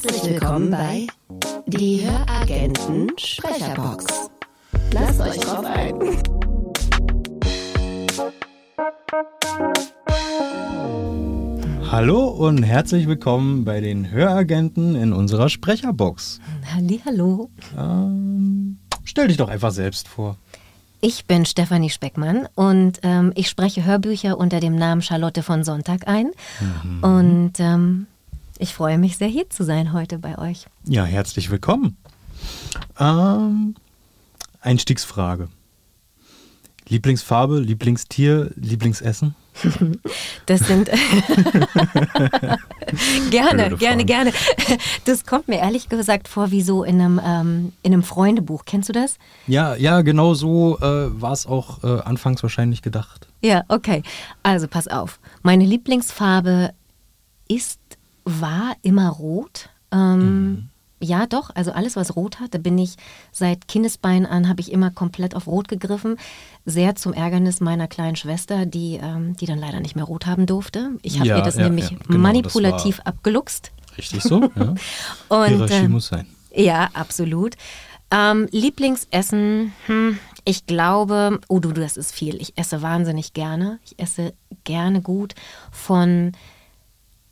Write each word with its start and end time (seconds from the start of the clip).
Herzlich 0.00 0.30
willkommen 0.30 0.70
bei 0.70 1.08
Die 1.66 2.08
Höragenten 2.08 3.10
Sprecherbox. 3.18 4.06
Lasst 4.92 5.20
euch 5.20 5.38
drauf 5.40 5.64
ein. 5.64 5.94
Hallo 11.90 12.28
und 12.28 12.62
herzlich 12.62 13.08
willkommen 13.08 13.64
bei 13.64 13.80
den 13.80 14.12
Höragenten 14.12 14.94
in 14.94 15.12
unserer 15.12 15.48
Sprecherbox. 15.48 16.38
Hallo. 17.04 17.50
Ähm, 17.76 18.78
stell 19.02 19.26
dich 19.26 19.36
doch 19.36 19.48
einfach 19.48 19.72
selbst 19.72 20.06
vor. 20.06 20.36
Ich 21.00 21.26
bin 21.26 21.44
Stefanie 21.44 21.90
Speckmann 21.90 22.48
und 22.54 23.00
ähm, 23.02 23.32
ich 23.34 23.48
spreche 23.48 23.84
Hörbücher 23.84 24.38
unter 24.38 24.60
dem 24.60 24.76
Namen 24.76 25.02
Charlotte 25.02 25.42
von 25.42 25.64
Sonntag 25.64 26.06
ein. 26.06 26.30
Mhm. 26.60 27.02
Und 27.02 27.52
ähm, 27.58 28.06
ich 28.58 28.74
freue 28.74 28.98
mich 28.98 29.16
sehr, 29.16 29.28
hier 29.28 29.48
zu 29.50 29.64
sein 29.64 29.92
heute 29.92 30.18
bei 30.18 30.38
euch. 30.38 30.66
Ja, 30.84 31.04
herzlich 31.04 31.50
willkommen. 31.50 31.96
Ähm, 32.98 33.74
Einstiegsfrage. 34.60 35.48
Lieblingsfarbe, 36.88 37.60
Lieblingstier, 37.60 38.50
Lieblingsessen? 38.56 39.34
Das 40.46 40.60
sind 40.60 40.88
gerne, 43.30 43.76
gerne, 43.76 44.04
gerne. 44.06 44.32
Das 45.04 45.26
kommt 45.26 45.48
mir 45.48 45.58
ehrlich 45.58 45.90
gesagt 45.90 46.26
vor 46.26 46.50
wie 46.50 46.62
so 46.62 46.84
in 46.84 47.02
einem, 47.02 47.20
ähm, 47.22 47.72
in 47.82 47.92
einem 47.92 48.02
Freundebuch. 48.02 48.64
Kennst 48.64 48.88
du 48.88 48.94
das? 48.94 49.18
Ja, 49.46 49.74
ja, 49.74 50.00
genau 50.00 50.32
so 50.32 50.78
äh, 50.78 51.20
war 51.20 51.32
es 51.32 51.44
auch 51.44 51.84
äh, 51.84 52.00
anfangs 52.00 52.42
wahrscheinlich 52.42 52.80
gedacht. 52.80 53.28
Ja, 53.42 53.64
okay. 53.68 54.02
Also 54.42 54.68
pass 54.68 54.88
auf. 54.88 55.20
Meine 55.42 55.66
Lieblingsfarbe 55.66 56.70
ist, 57.48 57.80
war 58.28 58.76
immer 58.82 59.08
rot. 59.08 59.70
Ähm, 59.90 60.50
mhm. 60.50 60.68
Ja, 61.00 61.26
doch. 61.26 61.50
Also 61.54 61.72
alles, 61.72 61.96
was 61.96 62.16
rot 62.16 62.40
hat, 62.40 62.54
da 62.54 62.58
bin 62.58 62.76
ich 62.76 62.96
seit 63.30 63.68
Kindesbein 63.68 64.26
an, 64.26 64.48
habe 64.48 64.60
ich 64.60 64.72
immer 64.72 64.90
komplett 64.90 65.34
auf 65.34 65.46
rot 65.46 65.68
gegriffen. 65.68 66.16
Sehr 66.64 66.96
zum 66.96 67.12
Ärgernis 67.12 67.60
meiner 67.60 67.86
kleinen 67.86 68.16
Schwester, 68.16 68.66
die, 68.66 68.98
ähm, 69.00 69.36
die 69.36 69.46
dann 69.46 69.58
leider 69.58 69.80
nicht 69.80 69.94
mehr 69.94 70.04
rot 70.04 70.26
haben 70.26 70.46
durfte. 70.46 70.90
Ich 71.02 71.18
habe 71.18 71.28
ja, 71.28 71.36
ihr 71.38 71.42
das 71.42 71.56
ja, 71.56 71.64
nämlich 71.64 71.90
ja, 71.90 71.98
genau, 72.06 72.18
manipulativ 72.18 73.00
abgeluchst. 73.00 73.70
Richtig 73.96 74.22
so, 74.22 74.50
ja. 74.54 74.74
Und, 75.28 75.48
Hierarchie 75.48 75.74
äh, 75.84 75.88
muss 75.88 76.08
sein. 76.08 76.26
Ja, 76.52 76.88
absolut. 76.94 77.54
Ähm, 78.10 78.48
Lieblingsessen, 78.50 79.72
hm, 79.86 80.18
ich 80.44 80.66
glaube, 80.66 81.40
oh 81.48 81.60
du, 81.60 81.72
das 81.72 81.96
ist 81.96 82.12
viel. 82.12 82.40
Ich 82.40 82.56
esse 82.56 82.82
wahnsinnig 82.82 83.34
gerne. 83.34 83.78
Ich 83.84 83.98
esse 83.98 84.32
gerne 84.64 85.02
gut 85.02 85.34
von 85.70 86.32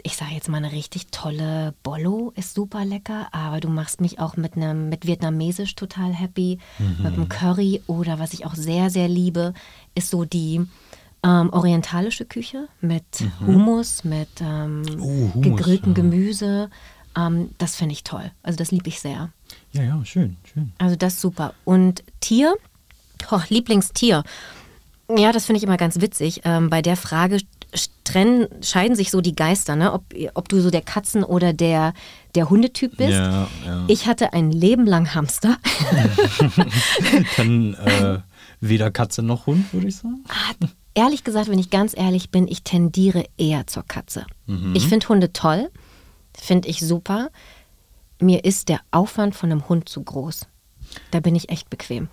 ich 0.07 0.17
sage 0.17 0.35
jetzt 0.35 0.49
mal, 0.49 0.59
eine 0.59 0.71
richtig 0.71 1.09
tolle 1.11 1.75
Bollo 1.83 2.33
ist 2.37 2.55
super 2.55 2.85
lecker, 2.85 3.27
aber 3.33 3.59
du 3.59 3.69
machst 3.69 4.01
mich 4.01 4.21
auch 4.21 4.37
mit 4.37 4.57
einem 4.57 4.89
mit 4.89 5.05
Vietnamesisch 5.05 5.75
total 5.75 6.15
happy, 6.15 6.61
mhm. 6.79 7.03
mit 7.03 7.15
einem 7.15 7.29
Curry 7.29 7.83
oder 7.89 8.21
was 8.21 8.33
ich 8.33 8.47
auch 8.47 8.55
sehr, 8.55 8.89
sehr 8.89 9.09
liebe, 9.09 9.53
ist 9.97 10.11
so 10.11 10.25
die 10.25 10.65
ähm, 11.25 11.51
orientalische 11.51 12.25
Küche 12.25 12.69
mit 12.81 13.03
mhm. 13.21 13.47
Hummus, 13.49 14.05
mit 14.05 14.29
ähm, 14.41 14.84
oh, 15.01 15.34
Hummus, 15.34 15.43
gegrilltem 15.43 15.91
ja. 15.91 15.95
Gemüse. 15.95 16.71
Ähm, 17.17 17.51
das 17.59 17.75
finde 17.75 17.95
ich 17.95 18.05
toll. 18.05 18.31
Also 18.45 18.57
das 18.59 18.71
liebe 18.71 18.89
ich 18.89 19.01
sehr. 19.01 19.31
Ja, 19.73 19.83
ja, 19.83 20.05
schön, 20.05 20.37
schön. 20.45 20.73
Also 20.79 20.95
das 20.95 21.15
ist 21.15 21.21
super. 21.21 21.53
Und 21.65 22.05
Tier, 22.21 22.55
oh, 23.33 23.41
Lieblingstier. 23.49 24.23
Ja, 25.09 25.33
das 25.33 25.47
finde 25.47 25.59
ich 25.59 25.65
immer 25.65 25.77
ganz 25.77 26.01
witzig. 26.01 26.43
Ähm, 26.45 26.69
bei 26.69 26.83
der 26.83 26.97
Frage 26.97 27.39
trennen, 28.05 28.47
scheiden 28.62 28.97
sich 28.97 29.11
so 29.11 29.21
die 29.21 29.35
Geister, 29.35 29.77
ne? 29.77 29.93
ob, 29.93 30.05
ob 30.35 30.49
du 30.49 30.61
so 30.61 30.71
der 30.71 30.83
Katzen- 30.83 31.25
oder 31.25 31.53
der, 31.53 31.93
der 32.35 32.51
Hundetyp 32.51 32.97
bist. 32.97 33.11
Ja, 33.11 33.49
ja. 33.65 33.84
Ich 33.89 34.07
hatte 34.07 34.33
ein 34.33 34.51
Leben 34.51 34.87
lang 34.87 35.15
Hamster. 35.15 35.56
Dann 37.37 37.75
äh, 37.75 38.19
weder 38.61 38.91
Katze 38.91 39.22
noch 39.22 39.47
Hund, 39.47 39.72
würde 39.72 39.89
ich 39.89 39.97
sagen. 39.97 40.25
Ah, 40.28 40.67
ehrlich 40.94 41.25
gesagt, 41.25 41.49
wenn 41.49 41.59
ich 41.59 41.71
ganz 41.71 41.97
ehrlich 41.97 42.31
bin, 42.31 42.49
ich 42.49 42.62
tendiere 42.62 43.25
eher 43.37 43.67
zur 43.67 43.84
Katze. 43.84 44.27
Mhm. 44.47 44.75
Ich 44.75 44.87
finde 44.87 45.09
Hunde 45.09 45.33
toll, 45.33 45.71
finde 46.37 46.69
ich 46.69 46.81
super. 46.81 47.31
Mir 48.21 48.44
ist 48.44 48.69
der 48.69 48.81
Aufwand 48.91 49.34
von 49.34 49.53
einem 49.53 49.69
Hund 49.69 49.88
zu 49.88 50.03
groß. 50.03 50.47
Da 51.11 51.21
bin 51.21 51.34
ich 51.34 51.50
echt 51.50 51.69
bequem. 51.69 52.09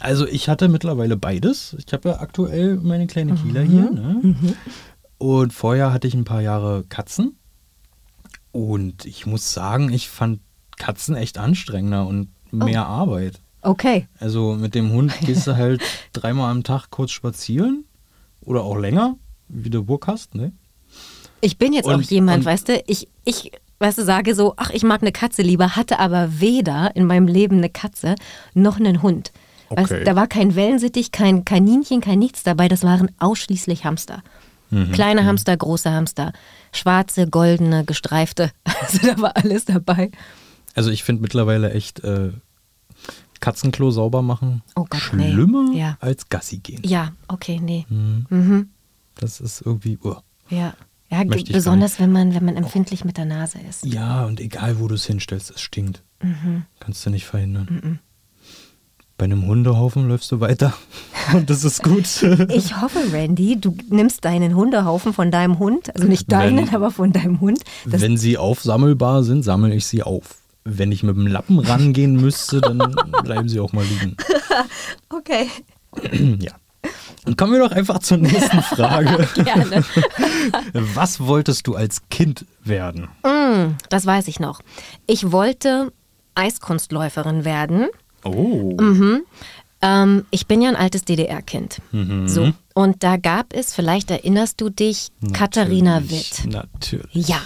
Also 0.00 0.26
ich 0.26 0.48
hatte 0.48 0.68
mittlerweile 0.68 1.16
beides. 1.16 1.76
Ich 1.84 1.92
habe 1.92 2.10
ja 2.10 2.20
aktuell 2.20 2.76
meine 2.76 3.06
kleine 3.06 3.34
Kieler 3.34 3.64
mhm. 3.64 3.70
hier. 3.70 3.90
Ne? 3.90 4.18
Mhm. 4.22 4.56
Und 5.18 5.52
vorher 5.52 5.92
hatte 5.92 6.06
ich 6.06 6.14
ein 6.14 6.24
paar 6.24 6.42
Jahre 6.42 6.84
Katzen. 6.88 7.36
Und 8.52 9.04
ich 9.04 9.26
muss 9.26 9.52
sagen, 9.52 9.92
ich 9.92 10.08
fand 10.08 10.40
Katzen 10.76 11.14
echt 11.14 11.38
anstrengender 11.38 12.06
und 12.06 12.28
mehr 12.52 12.82
oh. 12.82 12.92
Arbeit. 12.92 13.40
Okay. 13.62 14.06
Also 14.20 14.54
mit 14.54 14.74
dem 14.74 14.92
Hund 14.92 15.12
gehst 15.26 15.46
du 15.46 15.56
halt 15.56 15.82
dreimal 16.12 16.50
am 16.50 16.62
Tag 16.62 16.90
kurz 16.90 17.10
spazieren 17.10 17.84
oder 18.42 18.62
auch 18.62 18.76
länger, 18.76 19.16
wie 19.48 19.70
du 19.70 19.82
Burg 19.82 20.06
hast, 20.06 20.34
ne? 20.34 20.52
Ich 21.40 21.58
bin 21.58 21.72
jetzt 21.72 21.86
und, 21.86 21.94
auch 21.94 22.02
jemand, 22.02 22.44
weißt 22.44 22.68
du, 22.68 22.82
ich, 22.86 23.08
ich, 23.24 23.52
weißt 23.78 23.98
du, 23.98 24.04
sage 24.04 24.34
so, 24.34 24.54
ach, 24.56 24.70
ich 24.70 24.84
mag 24.84 25.02
eine 25.02 25.12
Katze 25.12 25.42
lieber, 25.42 25.76
hatte 25.76 25.98
aber 25.98 26.40
weder 26.40 26.94
in 26.96 27.04
meinem 27.04 27.26
Leben 27.26 27.58
eine 27.58 27.68
Katze 27.68 28.14
noch 28.54 28.78
einen 28.78 29.02
Hund. 29.02 29.32
Okay. 29.68 29.82
Weißt, 29.82 30.06
da 30.06 30.16
war 30.16 30.26
kein 30.26 30.54
Wellensittich, 30.54 31.12
kein 31.12 31.44
Kaninchen, 31.44 32.00
kein 32.00 32.18
nichts 32.18 32.42
dabei, 32.42 32.68
das 32.68 32.84
waren 32.84 33.10
ausschließlich 33.18 33.84
Hamster. 33.84 34.22
Mhm. 34.70 34.92
Kleine 34.92 35.22
mhm. 35.22 35.26
Hamster, 35.26 35.56
große 35.56 35.90
Hamster, 35.90 36.32
schwarze, 36.72 37.28
goldene, 37.28 37.84
gestreifte. 37.84 38.50
Also 38.80 38.98
da 38.98 39.20
war 39.20 39.36
alles 39.36 39.64
dabei. 39.64 40.10
Also 40.74 40.90
ich 40.90 41.02
finde 41.02 41.22
mittlerweile 41.22 41.72
echt 41.72 42.00
äh, 42.04 42.30
Katzenklo 43.40 43.90
sauber 43.90 44.22
machen 44.22 44.62
oh 44.76 44.86
Gott, 44.88 45.00
schlimmer 45.00 45.70
nee. 45.70 45.80
ja. 45.80 45.96
als 46.00 46.28
Gassi 46.28 46.58
gehen. 46.58 46.82
Ja, 46.84 47.12
okay, 47.26 47.58
nee. 47.60 47.86
Mhm. 47.88 48.26
Mhm. 48.28 48.70
Das 49.16 49.40
ist 49.40 49.62
irgendwie. 49.62 49.98
Uh, 50.02 50.16
ja. 50.50 50.74
Ja, 51.08 51.22
besonders 51.24 52.00
wenn 52.00 52.10
man, 52.10 52.34
wenn 52.34 52.44
man 52.44 52.56
empfindlich 52.56 53.04
mit 53.04 53.16
der 53.16 53.26
Nase 53.26 53.58
ist. 53.60 53.86
Ja, 53.86 54.24
und 54.24 54.40
egal 54.40 54.80
wo 54.80 54.88
du 54.88 54.96
es 54.96 55.06
hinstellst, 55.06 55.52
es 55.52 55.60
stinkt. 55.60 56.02
Mhm. 56.20 56.64
Kannst 56.80 57.06
du 57.06 57.10
nicht 57.10 57.26
verhindern. 57.26 57.68
Mhm. 57.70 57.98
Bei 59.18 59.24
einem 59.24 59.46
Hundehaufen 59.46 60.08
läufst 60.08 60.30
du 60.30 60.40
weiter 60.40 60.74
und 61.32 61.48
das 61.48 61.64
ist 61.64 61.82
gut. 61.82 62.04
Ich 62.50 62.80
hoffe, 62.80 62.98
Randy, 63.12 63.58
du 63.58 63.74
nimmst 63.88 64.24
deinen 64.26 64.54
Hundehaufen 64.54 65.14
von 65.14 65.30
deinem 65.30 65.58
Hund, 65.58 65.94
also 65.94 66.06
nicht 66.06 66.30
deinen, 66.30 66.66
wenn, 66.66 66.74
aber 66.74 66.90
von 66.90 67.12
deinem 67.12 67.40
Hund. 67.40 67.60
Wenn 67.86 68.18
sie 68.18 68.36
aufsammelbar 68.36 69.22
sind, 69.22 69.42
sammle 69.42 69.74
ich 69.74 69.86
sie 69.86 70.02
auf. 70.02 70.36
Wenn 70.64 70.92
ich 70.92 71.02
mit 71.02 71.16
dem 71.16 71.26
Lappen 71.26 71.58
rangehen 71.60 72.16
müsste, 72.16 72.60
dann 72.60 72.78
bleiben 73.24 73.48
sie 73.48 73.60
auch 73.60 73.72
mal 73.72 73.84
liegen. 73.84 74.16
Okay. 75.08 75.48
Ja. 76.40 76.52
Und 77.24 77.36
kommen 77.36 77.52
wir 77.52 77.58
doch 77.58 77.72
einfach 77.72 77.98
zur 77.98 78.18
nächsten 78.18 78.62
Frage. 78.62 79.26
Gerne. 79.34 79.82
Was 80.94 81.18
wolltest 81.18 81.66
du 81.66 81.74
als 81.74 82.02
Kind 82.10 82.44
werden? 82.62 83.08
Mm, 83.24 83.74
das 83.88 84.06
weiß 84.06 84.28
ich 84.28 84.38
noch. 84.38 84.60
Ich 85.08 85.32
wollte 85.32 85.92
Eiskunstläuferin 86.36 87.44
werden. 87.44 87.88
Oh. 88.26 88.76
Mhm. 88.80 89.22
Ähm, 89.82 90.24
ich 90.30 90.46
bin 90.46 90.62
ja 90.62 90.68
ein 90.68 90.76
altes 90.76 91.04
DDR-Kind. 91.04 91.80
Mhm. 91.92 92.28
So. 92.28 92.52
Und 92.74 93.02
da 93.02 93.16
gab 93.16 93.54
es, 93.54 93.74
vielleicht 93.74 94.10
erinnerst 94.10 94.60
du 94.60 94.68
dich, 94.68 95.08
natürlich, 95.20 95.38
Katharina 95.38 96.10
Witt. 96.10 96.44
Natürlich. 96.46 97.28
Ja. 97.28 97.40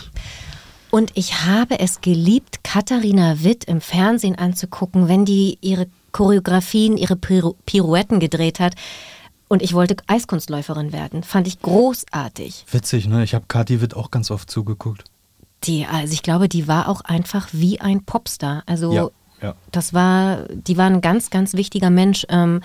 Und 0.91 1.13
ich 1.15 1.47
habe 1.47 1.79
es 1.79 2.01
geliebt, 2.01 2.65
Katharina 2.65 3.43
Witt 3.43 3.65
im 3.65 3.81
Fernsehen 3.81 4.37
anzugucken, 4.37 5.09
wenn 5.09 5.25
die 5.25 5.59
ihre 5.61 5.87
Choreografien, 6.13 6.97
ihre 6.97 7.17
Pirouetten 7.17 8.19
gedreht 8.19 8.59
hat. 8.59 8.75
Und 9.49 9.62
ich 9.62 9.75
wollte 9.75 9.97
Eiskunstläuferin 10.07 10.93
werden. 10.93 11.23
Fand 11.23 11.47
ich 11.47 11.61
großartig. 11.61 12.67
Witzig, 12.71 13.09
ne? 13.09 13.25
Ich 13.25 13.35
habe 13.35 13.47
Kathi 13.49 13.81
Witt 13.81 13.94
auch 13.94 14.11
ganz 14.11 14.31
oft 14.31 14.50
zugeguckt. 14.50 15.05
Die, 15.65 15.87
also 15.87 16.12
ich 16.12 16.23
glaube, 16.23 16.49
die 16.49 16.69
war 16.69 16.88
auch 16.88 17.03
einfach 17.03 17.49
wie 17.53 17.81
ein 17.81 18.05
Popstar. 18.05 18.62
Also 18.67 18.93
ja. 18.93 19.09
Ja. 19.42 19.54
Das 19.70 19.94
war, 19.94 20.44
die 20.48 20.76
war 20.76 20.87
ein 20.87 21.00
ganz, 21.00 21.31
ganz 21.31 21.54
wichtiger 21.54 21.90
Mensch 21.90 22.26
ähm, 22.28 22.60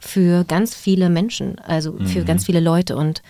für 0.00 0.44
ganz 0.44 0.74
viele 0.74 1.08
Menschen, 1.08 1.58
also 1.60 1.92
mhm. 1.92 2.06
für 2.06 2.24
ganz 2.24 2.44
viele 2.46 2.60
Leute. 2.60 2.96
Und 2.96 3.22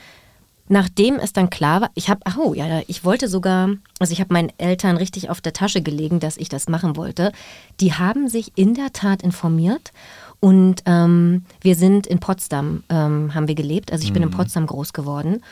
nachdem 0.68 1.16
es 1.16 1.32
dann 1.32 1.50
klar 1.50 1.82
war, 1.82 1.90
ich 1.94 2.08
habe, 2.08 2.20
oh 2.38 2.54
ja, 2.54 2.82
ich 2.86 3.04
wollte 3.04 3.28
sogar, 3.28 3.70
also 3.98 4.12
ich 4.12 4.20
habe 4.20 4.32
meinen 4.32 4.52
Eltern 4.58 4.96
richtig 4.96 5.30
auf 5.30 5.40
der 5.40 5.52
Tasche 5.52 5.82
gelegen, 5.82 6.20
dass 6.20 6.36
ich 6.36 6.48
das 6.48 6.68
machen 6.68 6.96
wollte. 6.96 7.32
Die 7.80 7.94
haben 7.94 8.28
sich 8.28 8.52
in 8.56 8.74
der 8.74 8.92
Tat 8.92 9.22
informiert 9.22 9.92
und 10.40 10.82
ähm, 10.86 11.44
wir 11.60 11.76
sind 11.76 12.06
in 12.06 12.18
Potsdam, 12.18 12.84
ähm, 12.88 13.34
haben 13.34 13.48
wir 13.48 13.54
gelebt. 13.54 13.92
Also 13.92 14.04
ich 14.04 14.10
mhm. 14.10 14.14
bin 14.14 14.22
in 14.24 14.28
mhm. 14.30 14.34
Potsdam 14.34 14.66
groß 14.66 14.92
geworden. 14.92 15.42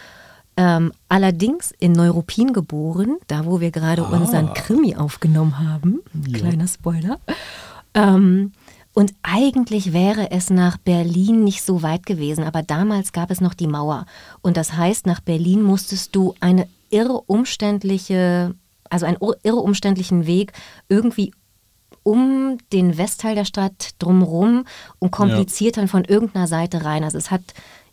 Ähm, 0.56 0.92
allerdings 1.08 1.72
in 1.78 1.92
Neuruppin 1.92 2.52
geboren, 2.52 3.16
da 3.26 3.44
wo 3.44 3.60
wir 3.60 3.70
gerade 3.70 4.02
ah. 4.02 4.16
unseren 4.16 4.54
Krimi 4.54 4.94
aufgenommen 4.94 5.58
haben. 5.58 6.00
Ja. 6.28 6.38
Kleiner 6.38 6.68
Spoiler. 6.68 7.18
Ähm, 7.94 8.52
und 8.92 9.12
eigentlich 9.22 9.92
wäre 9.92 10.30
es 10.30 10.50
nach 10.50 10.76
Berlin 10.76 11.42
nicht 11.42 11.62
so 11.62 11.82
weit 11.82 12.06
gewesen, 12.06 12.44
aber 12.44 12.62
damals 12.62 13.12
gab 13.12 13.32
es 13.32 13.40
noch 13.40 13.54
die 13.54 13.66
Mauer. 13.66 14.06
Und 14.40 14.56
das 14.56 14.76
heißt, 14.76 15.06
nach 15.06 15.20
Berlin 15.20 15.62
musstest 15.62 16.14
du 16.14 16.34
eine 16.38 16.68
irre 16.90 17.20
umständliche 17.22 18.54
also 18.94 19.06
einen 19.06 19.18
irre 19.42 19.56
umständlichen 19.56 20.26
Weg 20.26 20.52
irgendwie 20.88 21.32
um 22.02 22.58
den 22.72 22.96
Westteil 22.98 23.34
der 23.34 23.44
Stadt 23.44 23.90
drumherum 23.98 24.66
und 24.98 25.10
kompliziert 25.10 25.76
ja. 25.76 25.82
dann 25.82 25.88
von 25.88 26.04
irgendeiner 26.04 26.46
Seite 26.46 26.84
rein. 26.84 27.02
Also 27.02 27.18
es 27.18 27.30
hat, 27.30 27.42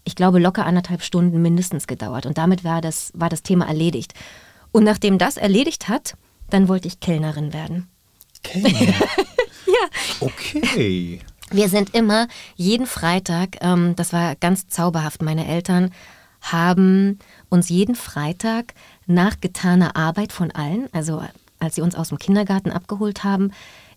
ich 0.04 0.16
glaube, 0.16 0.40
locker 0.40 0.66
anderthalb 0.66 1.04
Stunden 1.04 1.42
mindestens 1.42 1.88
gedauert. 1.88 2.26
Und 2.26 2.38
damit 2.38 2.64
war 2.64 2.82
das, 2.82 3.12
war 3.14 3.30
das 3.30 3.44
Thema 3.44 3.68
erledigt. 3.68 4.14
Und 4.72 4.84
nachdem 4.84 5.18
das 5.18 5.38
erledigt 5.38 5.88
hat, 5.88 6.16
dann 6.50 6.68
wollte 6.68 6.88
ich 6.88 7.00
Kellnerin 7.00 7.54
werden. 7.54 7.88
Kellnerin? 8.44 8.88
ja. 9.68 10.20
Okay. 10.20 11.22
Wir 11.52 11.68
sind 11.68 11.94
immer 11.94 12.28
jeden 12.56 12.86
Freitag, 12.86 13.58
ähm, 13.62 13.96
das 13.96 14.14
war 14.14 14.36
ganz 14.36 14.68
zauberhaft, 14.68 15.22
meine 15.22 15.48
Eltern 15.48 15.92
haben 16.42 17.20
uns 17.50 17.70
jeden 17.70 17.96
Freitag 17.96 18.74
nach 19.06 19.40
getaner 19.42 19.96
Arbeit 19.96 20.32
von 20.32 20.52
allen, 20.52 20.88
also 20.94 21.22
als 21.60 21.76
sie 21.76 21.82
uns 21.82 21.94
aus 21.94 22.10
dem 22.10 22.18
Kindergarten 22.18 22.72
abgeholt 22.72 23.24
haben, 23.24 23.52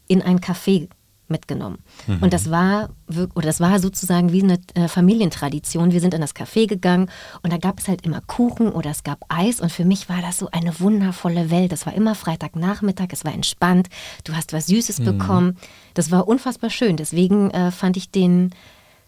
in 0.08 0.20
ein 0.20 0.40
Café 0.40 0.88
mitgenommen. 1.28 1.78
Mhm. 2.06 2.22
Und 2.22 2.32
das 2.32 2.50
war 2.50 2.90
oder 3.34 3.46
das 3.46 3.60
war 3.60 3.78
sozusagen 3.80 4.32
wie 4.32 4.42
eine 4.42 4.58
äh, 4.74 4.88
Familientradition. 4.88 5.92
Wir 5.92 6.00
sind 6.00 6.14
in 6.14 6.20
das 6.20 6.34
Café 6.34 6.66
gegangen 6.66 7.10
und 7.42 7.52
da 7.52 7.58
gab 7.58 7.78
es 7.78 7.88
halt 7.88 8.04
immer 8.06 8.20
Kuchen 8.20 8.70
oder 8.70 8.90
es 8.90 9.04
gab 9.04 9.24
Eis 9.28 9.60
und 9.60 9.70
für 9.70 9.84
mich 9.84 10.08
war 10.08 10.20
das 10.20 10.38
so 10.38 10.48
eine 10.50 10.80
wundervolle 10.80 11.50
Welt. 11.50 11.72
Das 11.72 11.86
war 11.86 11.94
immer 11.94 12.14
Freitagnachmittag, 12.14 13.08
es 13.10 13.24
war 13.24 13.32
entspannt. 13.32 13.88
Du 14.24 14.34
hast 14.34 14.52
was 14.52 14.66
Süßes 14.66 15.00
mhm. 15.00 15.04
bekommen. 15.04 15.56
Das 15.94 16.10
war 16.10 16.28
unfassbar 16.28 16.70
schön. 16.70 16.96
Deswegen 16.96 17.50
äh, 17.50 17.70
fand 17.70 17.96
ich 17.96 18.10
den 18.10 18.54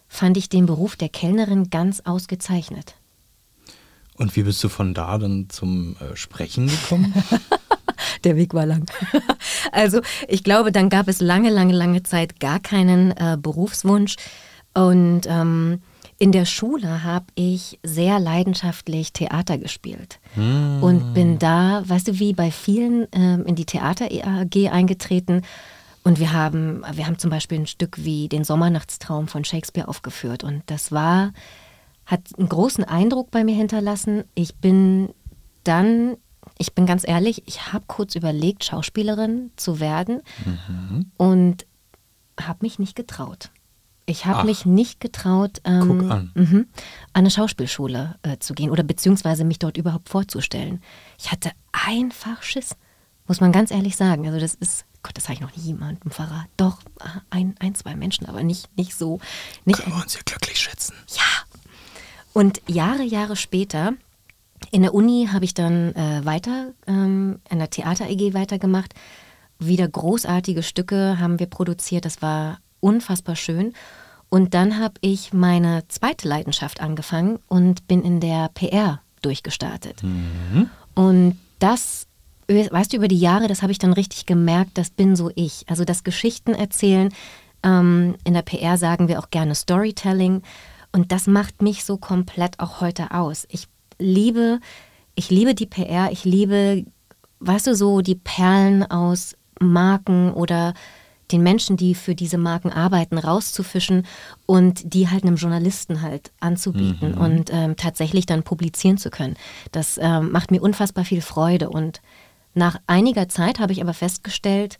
fand 0.09 0.37
ich 0.37 0.47
den 0.47 0.65
Beruf 0.65 0.95
der 0.95 1.09
Kellnerin 1.09 1.69
ganz 1.69 1.99
ausgezeichnet. 2.01 2.95
Und 4.15 4.35
wie 4.35 4.43
bist 4.43 4.63
du 4.63 4.69
von 4.69 4.93
da 4.93 5.17
dann 5.17 5.49
zum 5.49 5.95
äh, 5.97 6.15
Sprechen 6.15 6.67
gekommen? 6.67 7.13
Der 8.23 8.35
Weg 8.35 8.53
war 8.53 8.65
lang. 8.65 8.89
also 9.71 10.01
ich 10.27 10.43
glaube, 10.43 10.71
dann 10.71 10.89
gab 10.89 11.07
es 11.07 11.21
lange, 11.21 11.49
lange, 11.49 11.73
lange 11.73 12.03
Zeit 12.03 12.39
gar 12.39 12.59
keinen 12.59 13.11
äh, 13.11 13.37
Berufswunsch. 13.39 14.15
Und 14.73 15.21
ähm, 15.27 15.81
in 16.19 16.31
der 16.31 16.45
Schule 16.45 17.03
habe 17.03 17.25
ich 17.35 17.79
sehr 17.83 18.19
leidenschaftlich 18.19 19.13
Theater 19.13 19.57
gespielt 19.57 20.19
hm. 20.33 20.81
und 20.81 21.13
bin 21.13 21.37
da, 21.37 21.83
weißt 21.85 22.07
du, 22.07 22.19
wie 22.19 22.33
bei 22.33 22.49
vielen 22.51 23.07
ähm, 23.11 23.45
in 23.45 23.55
die 23.55 23.65
Theater 23.65 24.05
AG 24.05 24.69
eingetreten. 24.69 25.43
Und 26.03 26.19
wir 26.19 26.33
haben, 26.33 26.83
wir 26.93 27.05
haben 27.05 27.19
zum 27.19 27.29
Beispiel 27.29 27.59
ein 27.59 27.67
Stück 27.67 28.03
wie 28.03 28.29
den 28.29 28.43
Sommernachtstraum 28.43 29.27
von 29.27 29.43
Shakespeare 29.43 29.87
aufgeführt. 29.87 30.43
Und 30.43 30.63
das 30.67 30.91
war 30.91 31.33
hat 32.07 32.21
einen 32.37 32.49
großen 32.49 32.85
Eindruck 32.85 33.29
bei 33.29 33.43
mir 33.43 33.53
hinterlassen. 33.53 34.23
Ich 34.33 34.55
bin 34.55 35.09
dann, 35.63 36.15
ich 36.57 36.73
bin 36.73 36.85
ganz 36.85 37.07
ehrlich, 37.07 37.43
ich 37.45 37.71
habe 37.73 37.85
kurz 37.87 38.15
überlegt, 38.15 38.63
Schauspielerin 38.63 39.51
zu 39.55 39.79
werden 39.79 40.21
mhm. 40.45 41.11
und 41.17 41.65
habe 42.39 42.59
mich 42.61 42.79
nicht 42.79 42.95
getraut. 42.95 43.51
Ich 44.09 44.25
habe 44.25 44.45
mich 44.45 44.65
nicht 44.65 45.01
getraut, 45.01 45.59
ähm, 45.65 46.09
an. 46.09 46.31
Mh, 46.33 46.51
an. 46.51 46.67
eine 47.11 47.29
Schauspielschule 47.29 48.15
äh, 48.21 48.37
zu 48.37 48.53
gehen 48.53 48.69
oder 48.69 48.83
beziehungsweise 48.83 49.43
mich 49.43 49.59
dort 49.59 49.75
überhaupt 49.75 50.07
vorzustellen. 50.07 50.81
Ich 51.19 51.29
hatte 51.29 51.51
einfach 51.73 52.41
Schiss, 52.41 52.77
muss 53.27 53.41
man 53.41 53.51
ganz 53.51 53.69
ehrlich 53.69 53.97
sagen. 53.97 54.25
Also 54.25 54.39
das 54.39 54.55
ist, 54.55 54.85
Gott, 55.03 55.17
das 55.17 55.25
habe 55.25 55.33
ich 55.33 55.41
noch 55.41 55.53
nie 55.57 55.61
jemandem 55.63 56.09
verraten. 56.09 56.49
Doch, 56.55 56.79
ein, 57.29 57.55
ein, 57.59 57.75
zwei 57.75 57.97
Menschen, 57.97 58.27
aber 58.27 58.43
nicht, 58.43 58.69
nicht 58.77 58.95
so. 58.95 59.19
Nicht 59.65 59.81
Können 59.81 59.97
wir 59.97 60.03
uns 60.03 60.13
hier 60.13 60.23
glücklich 60.23 60.57
schätzen? 60.57 60.95
Ja, 61.09 61.57
und 62.31 62.61
Jahre, 62.67 63.03
Jahre 63.03 63.35
später, 63.35 63.93
in 64.71 64.81
der 64.81 64.93
Uni 64.93 65.29
habe 65.31 65.45
ich 65.45 65.53
dann 65.53 65.93
äh, 65.95 66.25
weiter, 66.25 66.73
ähm, 66.87 67.39
an 67.49 67.59
der 67.59 67.69
Theater-EG 67.69 68.33
weitergemacht. 68.33 68.93
Wieder 69.59 69.87
großartige 69.87 70.63
Stücke 70.63 71.19
haben 71.19 71.39
wir 71.39 71.47
produziert. 71.47 72.05
Das 72.05 72.21
war 72.21 72.59
unfassbar 72.79 73.35
schön. 73.35 73.73
Und 74.29 74.53
dann 74.53 74.79
habe 74.79 74.95
ich 75.01 75.33
meine 75.33 75.87
zweite 75.87 76.27
Leidenschaft 76.27 76.81
angefangen 76.81 77.39
und 77.47 77.87
bin 77.87 78.01
in 78.03 78.19
der 78.19 78.49
PR 78.53 79.01
durchgestartet. 79.21 80.03
Mhm. 80.03 80.69
Und 80.95 81.37
das, 81.59 82.07
weißt 82.47 82.91
du, 82.91 82.97
über 82.97 83.07
die 83.07 83.19
Jahre, 83.19 83.47
das 83.47 83.61
habe 83.61 83.71
ich 83.71 83.79
dann 83.79 83.93
richtig 83.93 84.25
gemerkt, 84.25 84.71
das 84.77 84.89
bin 84.89 85.15
so 85.15 85.31
ich. 85.35 85.65
Also 85.67 85.85
das 85.85 86.03
Geschichten 86.03 86.53
erzählen. 86.53 87.13
Ähm, 87.63 88.15
in 88.25 88.33
der 88.33 88.41
PR 88.41 88.77
sagen 88.77 89.07
wir 89.07 89.19
auch 89.19 89.29
gerne 89.29 89.55
Storytelling. 89.55 90.41
Und 90.91 91.11
das 91.11 91.27
macht 91.27 91.61
mich 91.61 91.85
so 91.85 91.97
komplett 91.97 92.59
auch 92.59 92.81
heute 92.81 93.11
aus. 93.11 93.45
Ich 93.49 93.67
liebe, 93.99 94.59
ich 95.15 95.29
liebe 95.29 95.55
die 95.55 95.65
PR, 95.65 96.11
ich 96.11 96.25
liebe, 96.25 96.85
weißt 97.39 97.67
du, 97.67 97.75
so 97.75 98.01
die 98.01 98.15
Perlen 98.15 98.83
aus 98.83 99.35
Marken 99.59 100.31
oder 100.33 100.73
den 101.31 101.43
Menschen, 101.43 101.75
die 101.75 101.93
für 101.93 102.15
diese 102.15 102.37
Marken 102.37 102.71
arbeiten, 102.71 103.17
rauszufischen 103.17 104.05
und 104.45 104.93
die 104.93 105.09
halt 105.09 105.23
einem 105.23 105.35
Journalisten 105.35 106.01
halt 106.01 106.31
anzubieten 106.39 107.15
mhm. 107.15 107.17
und 107.21 107.49
ähm, 107.51 107.75
tatsächlich 107.75 108.25
dann 108.25 108.43
publizieren 108.43 108.97
zu 108.97 109.09
können. 109.09 109.35
Das 109.71 109.97
ähm, 110.01 110.31
macht 110.31 110.51
mir 110.51 110.61
unfassbar 110.61 111.03
viel 111.03 111.21
Freude. 111.21 111.69
Und 111.69 112.01
nach 112.53 112.79
einiger 112.87 113.27
Zeit 113.27 113.59
habe 113.59 113.73
ich 113.73 113.81
aber 113.81 113.93
festgestellt, 113.93 114.77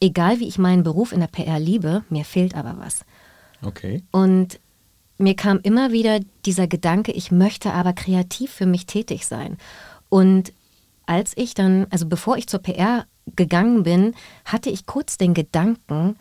egal 0.00 0.40
wie 0.40 0.48
ich 0.48 0.58
meinen 0.58 0.82
Beruf 0.82 1.12
in 1.12 1.20
der 1.20 1.26
PR 1.26 1.58
liebe, 1.58 2.04
mir 2.08 2.24
fehlt 2.24 2.54
aber 2.54 2.76
was. 2.78 3.04
Okay. 3.62 4.02
Und 4.12 4.60
mir 5.18 5.36
kam 5.36 5.60
immer 5.62 5.92
wieder 5.92 6.20
dieser 6.44 6.66
Gedanke, 6.66 7.12
ich 7.12 7.30
möchte 7.30 7.72
aber 7.72 7.92
kreativ 7.92 8.52
für 8.52 8.66
mich 8.66 8.86
tätig 8.86 9.26
sein. 9.26 9.58
Und 10.08 10.52
als 11.06 11.32
ich 11.36 11.54
dann, 11.54 11.86
also 11.90 12.06
bevor 12.06 12.36
ich 12.36 12.46
zur 12.46 12.60
PR 12.60 13.06
gegangen 13.36 13.82
bin, 13.82 14.14
hatte 14.44 14.70
ich 14.70 14.86
kurz 14.86 15.16
den 15.16 15.34
Gedanken, 15.34 16.16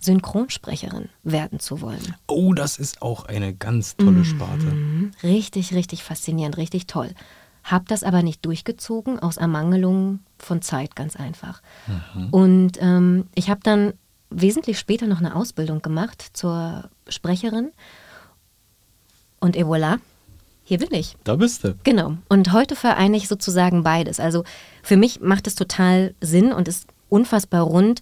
Synchronsprecherin 0.00 1.08
werden 1.22 1.60
zu 1.60 1.80
wollen. 1.80 2.14
Oh, 2.26 2.52
das 2.52 2.78
ist 2.78 3.00
auch 3.00 3.24
eine 3.24 3.54
ganz 3.54 3.96
tolle 3.96 4.18
mhm. 4.18 4.24
Sparte. 4.24 4.72
Richtig, 5.22 5.74
richtig 5.74 6.04
faszinierend, 6.04 6.58
richtig 6.58 6.86
toll. 6.86 7.10
Hab 7.62 7.88
das 7.88 8.04
aber 8.04 8.22
nicht 8.22 8.44
durchgezogen, 8.44 9.18
aus 9.18 9.38
Ermangelung 9.38 10.20
von 10.38 10.60
Zeit 10.60 10.94
ganz 10.94 11.16
einfach. 11.16 11.62
Mhm. 11.86 12.28
Und 12.30 12.72
ähm, 12.80 13.28
ich 13.34 13.48
habe 13.48 13.60
dann 13.62 13.94
wesentlich 14.28 14.78
später 14.78 15.06
noch 15.06 15.20
eine 15.20 15.34
Ausbildung 15.34 15.80
gemacht 15.80 16.22
zur 16.34 16.90
Sprecherin 17.08 17.72
und 19.44 19.56
et 19.56 19.66
voilà, 19.66 19.98
hier 20.64 20.78
bin 20.78 20.88
ich. 20.92 21.16
Da 21.24 21.36
bist 21.36 21.62
du. 21.64 21.74
Genau. 21.84 22.16
Und 22.30 22.52
heute 22.52 22.74
vereine 22.74 23.18
ich 23.18 23.28
sozusagen 23.28 23.82
beides. 23.82 24.18
Also 24.18 24.44
für 24.82 24.96
mich 24.96 25.20
macht 25.20 25.46
es 25.46 25.54
total 25.54 26.14
Sinn 26.22 26.52
und 26.52 26.66
ist 26.66 26.86
unfassbar 27.10 27.60
rund. 27.60 28.00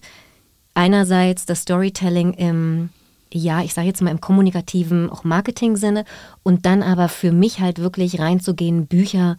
Einerseits 0.73 1.45
das 1.45 1.63
Storytelling 1.63 2.33
im, 2.35 2.89
ja, 3.33 3.61
ich 3.61 3.73
sage 3.73 3.87
jetzt 3.87 4.01
mal 4.01 4.11
im 4.11 4.21
kommunikativen, 4.21 5.09
auch 5.09 5.25
Marketing-Sinne 5.25 6.05
und 6.43 6.65
dann 6.65 6.81
aber 6.81 7.09
für 7.09 7.33
mich 7.33 7.59
halt 7.59 7.79
wirklich 7.79 8.19
reinzugehen, 8.19 8.87
Bücher, 8.87 9.35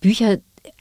Bücher, 0.00 0.38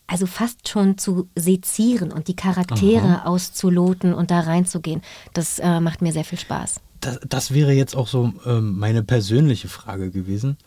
also 0.07 0.25
fast 0.25 0.69
schon 0.69 0.97
zu 0.97 1.27
sezieren 1.35 2.13
und 2.13 2.29
die 2.29 2.37
Charaktere 2.37 3.19
Aha. 3.19 3.25
auszuloten 3.25 4.13
und 4.13 4.31
da 4.31 4.39
reinzugehen. 4.39 5.01
Das 5.33 5.59
äh, 5.59 5.81
macht 5.81 6.01
mir 6.01 6.13
sehr 6.13 6.23
viel 6.23 6.39
Spaß 6.39 6.79
das, 7.03 7.19
das 7.27 7.53
wäre 7.53 7.73
jetzt 7.73 7.95
auch 7.95 8.07
so 8.07 8.33
ähm, 8.45 8.77
meine 8.77 9.03
persönliche 9.03 9.67
Frage 9.67 10.11
gewesen. 10.11 10.57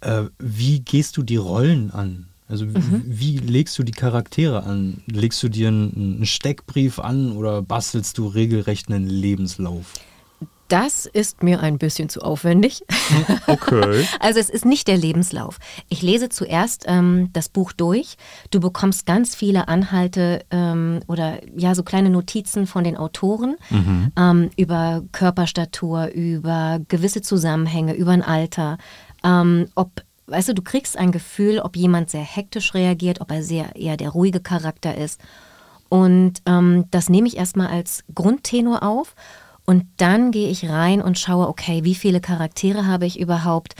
Äh, 0.00 0.24
wie 0.38 0.80
gehst 0.80 1.16
du 1.16 1.22
die 1.22 1.36
Rollen 1.36 1.90
an? 1.90 2.28
Also 2.48 2.64
mhm. 2.64 3.02
wie, 3.06 3.38
legst 3.38 3.76
du 3.78 3.82
die 3.82 3.92
Charaktere 3.92 4.62
an? 4.62 5.02
Legst 5.06 5.42
du 5.42 5.48
dir 5.48 5.68
einen, 5.68 6.14
einen 6.16 6.26
Steckbrief 6.26 6.98
an 6.98 7.32
oder 7.32 7.62
bastelst 7.62 8.18
du 8.18 8.26
regelrecht 8.28 8.88
einen 8.88 9.08
Lebenslauf? 9.08 9.94
Das 10.68 11.06
ist 11.06 11.42
mir 11.42 11.60
ein 11.60 11.78
bisschen 11.78 12.08
zu 12.08 12.20
aufwendig. 12.20 12.82
Okay. 13.46 14.06
also 14.20 14.40
es 14.40 14.50
ist 14.50 14.64
nicht 14.64 14.88
der 14.88 14.96
Lebenslauf. 14.96 15.58
Ich 15.88 16.02
lese 16.02 16.28
zuerst 16.28 16.84
ähm, 16.86 17.30
das 17.32 17.48
Buch 17.48 17.72
durch. 17.72 18.16
Du 18.50 18.58
bekommst 18.58 19.06
ganz 19.06 19.36
viele 19.36 19.68
Anhalte 19.68 20.44
ähm, 20.50 21.00
oder 21.06 21.38
ja 21.56 21.74
so 21.74 21.84
kleine 21.84 22.10
Notizen 22.10 22.66
von 22.66 22.82
den 22.82 22.96
Autoren 22.96 23.56
mhm. 23.70 24.12
ähm, 24.18 24.50
über 24.56 25.02
Körperstatur, 25.12 26.08
über 26.08 26.80
gewisse 26.88 27.22
Zusammenhänge, 27.22 27.94
über 27.94 28.10
ein 28.10 28.22
Alter, 28.22 28.78
ähm, 29.24 29.68
ob 29.74 30.02
Weißt 30.28 30.48
du, 30.48 30.54
du 30.54 30.62
kriegst 30.62 30.96
ein 30.96 31.12
Gefühl, 31.12 31.60
ob 31.60 31.76
jemand 31.76 32.10
sehr 32.10 32.22
hektisch 32.22 32.74
reagiert, 32.74 33.20
ob 33.20 33.30
er 33.30 33.44
sehr 33.44 33.76
eher 33.76 33.96
der 33.96 34.10
ruhige 34.10 34.40
Charakter 34.40 34.96
ist. 34.96 35.20
Und 35.88 36.42
ähm, 36.46 36.86
das 36.90 37.08
nehme 37.08 37.28
ich 37.28 37.36
erstmal 37.36 37.68
als 37.68 38.02
Grundtenor 38.12 38.82
auf 38.82 39.14
und 39.66 39.84
dann 39.96 40.30
gehe 40.30 40.48
ich 40.48 40.68
rein 40.68 41.02
und 41.02 41.18
schaue, 41.18 41.48
okay, 41.48 41.84
wie 41.84 41.94
viele 41.94 42.20
Charaktere 42.20 42.86
habe 42.86 43.06
ich 43.06 43.18
überhaupt? 43.18 43.74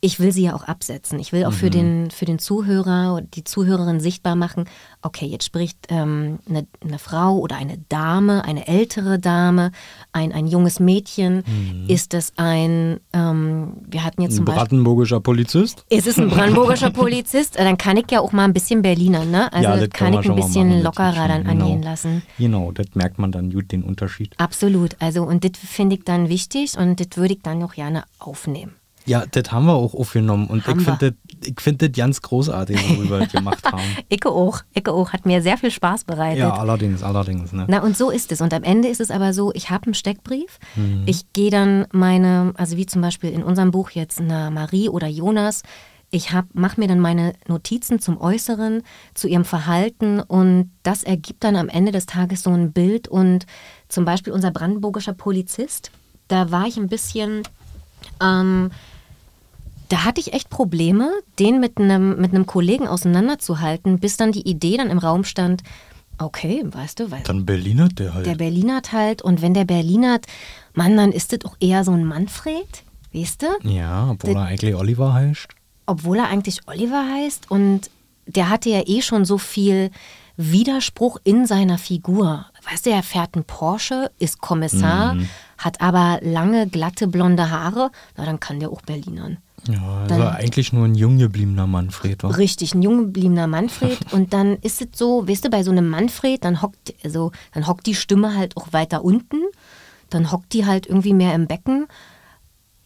Ich 0.00 0.20
will 0.20 0.32
sie 0.32 0.44
ja 0.44 0.54
auch 0.54 0.64
absetzen. 0.64 1.18
Ich 1.18 1.32
will 1.32 1.44
auch 1.44 1.52
für, 1.52 1.70
den, 1.70 2.10
für 2.10 2.24
den 2.24 2.38
Zuhörer 2.38 3.14
oder 3.14 3.26
die 3.34 3.42
Zuhörerin 3.42 3.98
sichtbar 3.98 4.36
machen, 4.36 4.66
okay, 5.02 5.26
jetzt 5.26 5.44
spricht 5.44 5.86
ähm, 5.88 6.38
eine, 6.48 6.66
eine 6.80 6.98
Frau 6.98 7.38
oder 7.38 7.56
eine 7.56 7.78
Dame, 7.88 8.44
eine 8.44 8.68
ältere 8.68 9.18
Dame, 9.18 9.72
ein, 10.12 10.32
ein 10.32 10.46
junges 10.46 10.78
Mädchen. 10.78 11.42
Ist 11.88 12.14
es 12.14 12.32
ein, 12.36 13.00
ähm, 13.12 13.72
wir 13.88 14.04
hatten 14.04 14.22
jetzt 14.22 14.32
Ein 14.32 14.36
zum 14.36 14.44
Beispiel. 14.44 14.60
brandenburgischer 14.60 15.20
Polizist? 15.20 15.84
Ist 15.88 16.06
es 16.06 16.18
ein 16.18 16.28
brandenburgischer 16.28 16.90
Polizist? 16.92 17.58
Dann 17.58 17.76
kann 17.76 17.96
ich 17.96 18.10
ja 18.10 18.20
auch 18.20 18.32
mal 18.32 18.44
ein 18.44 18.52
bisschen 18.52 18.82
Berliner, 18.82 19.24
ne? 19.24 19.52
Also 19.52 19.70
das 19.70 19.90
kann 19.90 20.12
man 20.12 20.22
ich 20.22 20.30
ein 20.30 20.36
bisschen 20.36 20.68
machen, 20.68 20.82
das 20.82 20.84
lockerer 20.84 21.28
dann 21.28 21.44
genau. 21.44 21.64
angehen 21.64 21.82
lassen. 21.82 22.22
Genau, 22.38 22.70
das 22.70 22.86
merkt 22.94 23.18
man 23.18 23.32
dann 23.32 23.50
gut, 23.50 23.72
den 23.72 23.82
Unterschied. 23.82 24.34
Absolut. 24.38 24.96
Also, 25.00 25.24
und 25.24 25.44
das 25.44 25.52
finde 25.56 25.96
ich 25.96 26.04
dann 26.04 26.28
wichtig 26.28 26.76
und 26.78 27.00
das 27.00 27.16
würde 27.16 27.34
ich 27.34 27.42
dann 27.42 27.62
auch 27.62 27.74
gerne 27.74 28.04
aufnehmen. 28.18 28.77
Ja, 29.08 29.24
das 29.30 29.50
haben 29.50 29.66
wir 29.66 29.74
auch 29.74 29.94
aufgenommen 29.94 30.46
und 30.46 30.66
Haben 30.66 30.80
ich 30.80 30.86
finde 30.86 31.14
das, 31.40 31.52
find 31.62 31.82
das 31.82 31.92
ganz 31.92 32.22
großartig, 32.22 32.76
worüber 32.90 33.18
wir 33.18 33.24
das 33.26 33.32
gemacht 33.32 33.64
haben. 33.64 33.82
Icke 34.08 34.30
auch. 34.30 34.60
Icke 34.74 34.92
auch. 34.92 35.12
Hat 35.12 35.26
mir 35.26 35.42
sehr 35.42 35.58
viel 35.58 35.70
Spaß 35.70 36.04
bereitet. 36.04 36.40
Ja, 36.40 36.52
allerdings, 36.52 37.02
allerdings. 37.02 37.52
Ne? 37.52 37.66
Na, 37.68 37.82
und 37.82 37.96
so 37.96 38.10
ist 38.10 38.32
es. 38.32 38.40
Und 38.40 38.52
am 38.54 38.62
Ende 38.62 38.88
ist 38.88 39.00
es 39.00 39.10
aber 39.10 39.32
so, 39.32 39.52
ich 39.54 39.70
habe 39.70 39.86
einen 39.86 39.94
Steckbrief. 39.94 40.58
Mhm. 40.76 41.02
Ich 41.06 41.32
gehe 41.32 41.50
dann 41.50 41.86
meine, 41.92 42.52
also 42.56 42.76
wie 42.76 42.86
zum 42.86 43.02
Beispiel 43.02 43.30
in 43.30 43.42
unserem 43.42 43.70
Buch 43.70 43.90
jetzt 43.90 44.20
eine 44.20 44.50
Marie 44.50 44.88
oder 44.88 45.06
Jonas, 45.06 45.62
ich 46.10 46.30
mache 46.54 46.80
mir 46.80 46.88
dann 46.88 47.00
meine 47.00 47.34
Notizen 47.48 48.00
zum 48.00 48.18
Äußeren, 48.18 48.82
zu 49.12 49.28
ihrem 49.28 49.44
Verhalten 49.44 50.20
und 50.20 50.70
das 50.82 51.02
ergibt 51.02 51.44
dann 51.44 51.54
am 51.54 51.68
Ende 51.68 51.92
des 51.92 52.06
Tages 52.06 52.42
so 52.42 52.50
ein 52.50 52.72
Bild. 52.72 53.08
Und 53.08 53.44
zum 53.88 54.04
Beispiel 54.06 54.32
unser 54.32 54.50
brandenburgischer 54.50 55.12
Polizist, 55.12 55.90
da 56.28 56.50
war 56.50 56.66
ich 56.66 56.78
ein 56.78 56.88
bisschen, 56.88 57.42
ähm, 58.22 58.70
da 59.88 60.04
hatte 60.04 60.20
ich 60.20 60.32
echt 60.34 60.50
Probleme, 60.50 61.10
den 61.38 61.60
mit 61.60 61.78
einem, 61.78 62.20
mit 62.20 62.32
einem 62.34 62.46
Kollegen 62.46 62.86
auseinanderzuhalten, 62.88 63.98
bis 63.98 64.16
dann 64.16 64.32
die 64.32 64.46
Idee 64.48 64.76
dann 64.76 64.90
im 64.90 64.98
Raum 64.98 65.24
stand, 65.24 65.62
okay, 66.18 66.62
weißt 66.64 67.00
du, 67.00 67.10
weil 67.10 67.22
Dann 67.22 67.46
Berliner 67.46 67.88
der 67.88 68.12
halt. 68.14 68.26
der 68.26 68.34
Berlinert 68.34 68.92
halt 68.92 69.22
und 69.22 69.40
wenn 69.42 69.54
der 69.54 69.64
Berlinert, 69.64 70.26
Mann, 70.74 70.96
dann 70.96 71.12
ist 71.12 71.32
das 71.32 71.44
auch 71.44 71.56
eher 71.60 71.84
so 71.84 71.92
ein 71.92 72.04
Manfred, 72.04 72.84
weißt 73.12 73.42
du? 73.42 73.46
ja, 73.68 74.10
obwohl 74.10 74.34
Der- 74.34 74.42
er 74.42 74.46
eigentlich 74.48 74.74
Oliver 74.74 75.12
heißt. 75.14 75.48
Obwohl 75.86 76.18
er 76.18 76.28
eigentlich 76.28 76.60
Oliver 76.66 77.04
heißt 77.14 77.50
und 77.50 77.90
der 78.26 78.50
hatte 78.50 78.68
ja 78.68 78.82
eh 78.86 79.00
schon 79.00 79.24
so 79.24 79.38
viel 79.38 79.90
Widerspruch 80.36 81.18
in 81.24 81.46
seiner 81.46 81.78
Figur. 81.78 82.46
Weißt 82.70 82.86
du, 82.86 82.90
er 82.90 83.02
fährt 83.02 83.34
einen 83.34 83.44
Porsche, 83.44 84.10
ist 84.18 84.40
Kommissar, 84.40 85.16
hat 85.58 85.80
aber 85.80 86.20
lange, 86.22 86.68
glatte, 86.68 87.08
blonde 87.08 87.50
Haare. 87.50 87.90
Na, 88.16 88.24
dann 88.24 88.40
kann 88.40 88.60
der 88.60 88.70
auch 88.70 88.82
Berlinern. 88.82 89.38
Ja, 89.68 90.02
also 90.02 90.14
Dann- 90.14 90.36
eigentlich 90.36 90.72
nur 90.72 90.84
ein 90.86 90.94
jung 90.94 91.18
gebliebener 91.18 91.66
Manfred. 91.66 92.22
Wa? 92.22 92.28
Richtig, 92.28 92.74
ein 92.74 92.82
jung 92.82 92.98
gebliebener 92.98 93.46
Manfred. 93.46 93.98
und 94.12 94.32
dann 94.32 94.56
ist 94.58 94.80
es 94.80 94.88
so, 94.94 95.26
weißt 95.28 95.44
du, 95.44 95.50
bei 95.50 95.62
so 95.62 95.70
einem 95.70 95.88
Manfred, 95.88 96.44
dann 96.44 96.62
hockt, 96.62 96.94
also, 97.04 97.32
dann 97.52 97.66
hockt 97.66 97.86
die 97.86 97.94
Stimme 97.94 98.34
halt 98.36 98.56
auch 98.56 98.72
weiter 98.72 99.04
unten. 99.04 99.42
Dann 100.10 100.32
hockt 100.32 100.52
die 100.54 100.64
halt 100.64 100.86
irgendwie 100.86 101.12
mehr 101.12 101.34
im 101.34 101.46
Becken. 101.46 101.86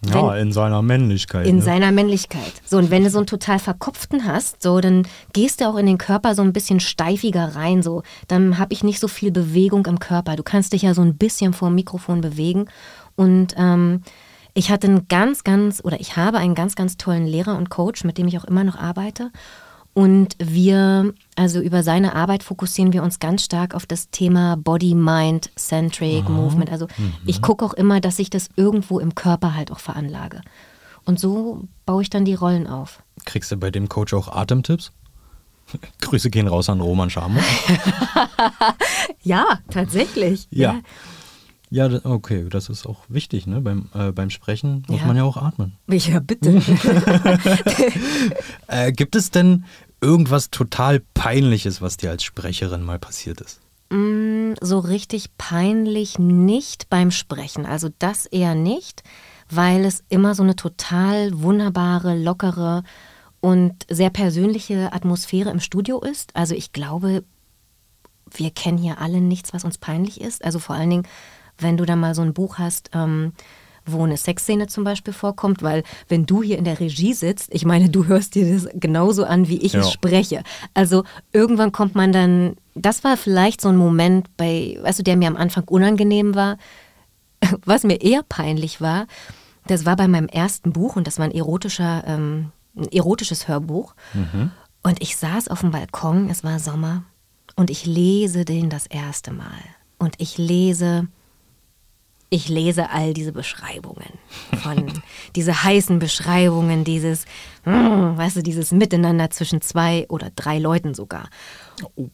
Ja, 0.05 0.35
in 0.35 0.51
seiner 0.51 0.83
Männlichkeit. 0.83 1.47
in 1.47 1.57
ne? 1.57 1.63
seiner 1.63 1.93
Männlichkeit. 1.93 2.53
So, 2.65 2.77
und 2.79 2.91
wenn 2.91 3.05
du 3.05 3.11
so 3.11 3.19
einen 3.19 3.27
total 3.29 3.61
verkopften 3.61 4.27
hast, 4.27 4.61
so, 4.61 4.81
dann 4.81 5.07
gehst 5.33 5.61
du 5.61 5.69
auch 5.69 5.77
in 5.77 5.87
den 5.87 5.99
Körper 5.99 6.35
so 6.35 6.43
ein 6.43 6.53
bisschen 6.53 6.81
steifiger 6.81 7.55
rein. 7.55 7.83
So. 7.83 8.03
Dann 8.27 8.59
habe 8.59 8.73
ich 8.73 8.83
nicht 8.83 8.99
so 8.99 9.07
viel 9.07 9.31
Bewegung 9.31 9.87
im 9.87 10.01
Körper. 10.01 10.35
Du 10.35 10.43
kannst 10.43 10.73
dich 10.73 10.83
ja 10.83 10.95
so 10.95 11.03
ein 11.03 11.17
bisschen 11.17 11.53
vor 11.53 11.69
dem 11.69 11.77
Mikrofon 11.77 12.21
bewegen. 12.21 12.67
Und 13.15 13.55
ähm, 13.57 14.03
ich 14.55 14.71
hatte 14.71 14.89
einen 14.89 15.07
ganz, 15.07 15.45
ganz, 15.45 15.81
oder 15.85 16.01
ich 16.01 16.17
habe 16.17 16.39
einen 16.39 16.55
ganz, 16.55 16.75
ganz 16.75 16.97
tollen 16.97 17.27
Lehrer 17.27 17.57
und 17.57 17.71
Coach, 17.71 18.03
mit 18.05 18.19
dem 18.19 18.27
ich 18.27 18.39
auch 18.39 18.45
immer 18.45 18.65
noch 18.65 18.77
arbeite. 18.77 19.31
Und 19.95 20.37
wir, 20.39 21.13
also 21.37 21.61
über 21.61 21.83
seine 21.83 22.15
Arbeit 22.15 22.43
fokussieren 22.43 22.93
wir 22.95 23.03
uns 23.03 23.19
ganz 23.19 23.45
stark 23.45 23.75
auf 23.75 23.85
das 23.85 24.11
Thema 24.11 24.57
Body-Mind-Centric 24.57 26.29
Movement. 26.31 26.71
Also 26.73 26.87
ich 27.27 27.43
gucke 27.43 27.65
auch 27.65 27.75
immer, 27.75 28.01
dass 28.01 28.19
ich 28.19 28.31
das 28.31 28.49
irgendwo 28.57 28.99
im 29.01 29.15
Körper 29.15 29.55
halt 29.55 29.71
auch 29.71 29.81
veranlage. 29.81 30.41
Und 31.05 31.21
so 31.21 31.65
baue 31.85 32.03
ich 32.03 32.11
dann 32.11 32.25
die 32.25 32.35
Rollen 32.35 32.67
auf. 32.67 33.03
Kriegst 33.27 33.51
du 33.53 33.57
bei 33.57 33.71
dem 33.71 33.89
Coach 33.89 34.15
auch 34.15 34.29
Atemtipps? 34.29 34.93
Grüße 36.01 36.31
gehen 36.31 36.49
raus 36.49 36.71
an 36.71 36.81
Roman 36.81 37.11
Schamo. 37.11 37.41
Ja, 39.23 39.61
tatsächlich. 39.71 40.49
Ja. 40.51 40.73
Ja, 40.75 40.81
da- 41.89 42.01
okay, 42.05 42.47
das 42.51 42.69
ist 42.69 42.87
auch 42.87 43.01
wichtig, 43.09 43.47
ne? 43.47 43.61
Beim, 43.61 43.89
äh, 43.95 44.13
beim 44.13 44.31
Sprechen 44.31 44.85
muss 44.89 45.01
Ja. 45.01 45.07
man 45.07 45.17
ja 45.17 45.25
auch 45.25 45.37
atmen. 45.37 45.73
Ja, 45.89 46.21
bitte. 46.21 46.61
Äh, 48.67 48.93
gibt 48.93 49.17
es 49.17 49.31
denn 49.31 49.65
irgendwas 50.01 50.51
total 50.51 51.01
Peinliches, 51.15 51.83
was 51.83 51.97
dir 51.97 52.11
als 52.11 52.25
Sprecherin 52.25 52.83
mal 52.83 52.99
passiert 52.99 53.41
ist? 53.41 53.61
Mm, 53.91 54.55
so 54.61 54.79
richtig 54.79 55.37
peinlich 55.37 56.19
nicht 56.19 56.89
beim 56.89 57.11
Sprechen. 57.11 57.67
Also 57.67 57.89
das 57.99 58.27
eher 58.27 58.55
nicht, 58.55 59.03
weil 59.51 59.85
es 59.85 60.03
immer 60.09 60.35
so 60.35 60.43
eine 60.43 60.57
total 60.57 61.43
wunderbare, 61.43 62.17
lockere 62.17 62.83
und 63.41 63.75
sehr 63.91 64.11
persönliche 64.11 64.93
Atmosphäre 64.93 65.51
im 65.51 65.61
Studio 65.61 66.01
ist. 66.01 66.35
Also 66.35 66.55
ich 66.55 66.73
glaube, 66.73 67.25
wir 68.31 68.51
kennen 68.51 68.79
hier 68.79 68.99
alle 69.01 69.21
nichts, 69.21 69.53
was 69.53 69.65
uns 69.65 69.79
peinlich 69.79 70.21
ist. 70.21 70.45
Also 70.45 70.59
vor 70.59 70.77
allen 70.77 70.91
Dingen, 70.91 71.07
wenn 71.59 71.77
du 71.77 71.85
da 71.85 71.97
mal 71.97 72.15
so 72.15 72.23
ein 72.23 72.35
Buch 72.35 72.59
hast, 72.59 72.91
ähm, 72.95 73.33
wo 73.85 74.05
eine 74.05 74.17
Sexszene 74.17 74.69
zum 74.69 74.85
Beispiel 74.85 75.13
vorkommt, 75.13 75.63
weil 75.63 75.83
wenn 76.09 76.25
du 76.25 76.43
hier 76.43 76.57
in 76.57 76.65
der 76.65 76.79
Regie 76.79 77.15
sitzt, 77.15 77.53
ich 77.53 77.65
meine, 77.65 77.89
du 77.89 78.07
hörst 78.07 78.37
dir 78.37 78.53
das 78.53 78.69
genauso 78.75 79.25
an, 79.25 79.49
wie 79.49 79.59
ich 79.59 79.73
Ja. 79.73 79.81
es 79.81 79.91
spreche. 79.91 80.45
Also 80.73 81.03
irgendwann 81.33 81.73
kommt 81.73 81.95
man 81.97 82.13
dann, 82.13 82.57
das 82.77 83.03
war 83.03 83.17
vielleicht 83.17 83.61
so 83.61 83.69
ein 83.71 83.77
Moment 83.77 84.37
bei, 84.37 84.79
weißt 84.83 85.01
du, 85.01 85.03
der 85.03 85.17
mir 85.17 85.27
am 85.29 85.37
Anfang 85.37 85.65
unangenehm 85.65 86.35
war, 86.37 86.59
was 87.65 87.83
mir 87.83 88.01
eher 88.01 88.23
peinlich 88.23 88.81
war, 88.81 89.07
das 89.67 89.85
war 89.85 89.97
bei 89.97 90.07
meinem 90.09 90.29
ersten 90.29 90.73
Buch 90.73 90.95
und 90.97 91.07
das 91.07 91.19
war 91.19 91.25
ein 91.25 91.33
erotischer, 91.35 92.05
ähm, 92.07 92.51
ein 92.77 92.91
erotisches 92.93 93.49
Hörbuch. 93.49 93.95
Und 94.83 95.03
ich 95.03 95.17
saß 95.17 95.49
auf 95.49 95.61
dem 95.61 95.71
Balkon, 95.73 96.29
es 96.31 96.43
war 96.43 96.59
Sommer, 96.59 97.05
und 97.57 97.69
ich 97.71 97.85
lese 97.87 98.45
den 98.45 98.71
das 98.71 98.87
erste 98.87 99.31
Mal. 99.33 99.61
Und 99.99 100.15
ich 100.19 100.39
lese, 100.39 101.07
ich 102.33 102.49
lese 102.49 102.89
all 102.89 103.13
diese 103.13 103.31
Beschreibungen 103.31 104.09
von, 104.63 104.91
diese 105.37 105.65
heißen 105.65 105.99
Beschreibungen, 105.99 106.83
dieses, 106.83 107.27
mm, 107.67 108.17
weißt 108.17 108.37
du, 108.37 108.43
dieses 108.43 108.73
Miteinander 108.73 109.29
zwischen 109.29 109.61
zwei 109.61 110.07
oder 110.09 110.31
drei 110.35 110.59
Leuten 110.59 110.95
sogar. 110.95 111.29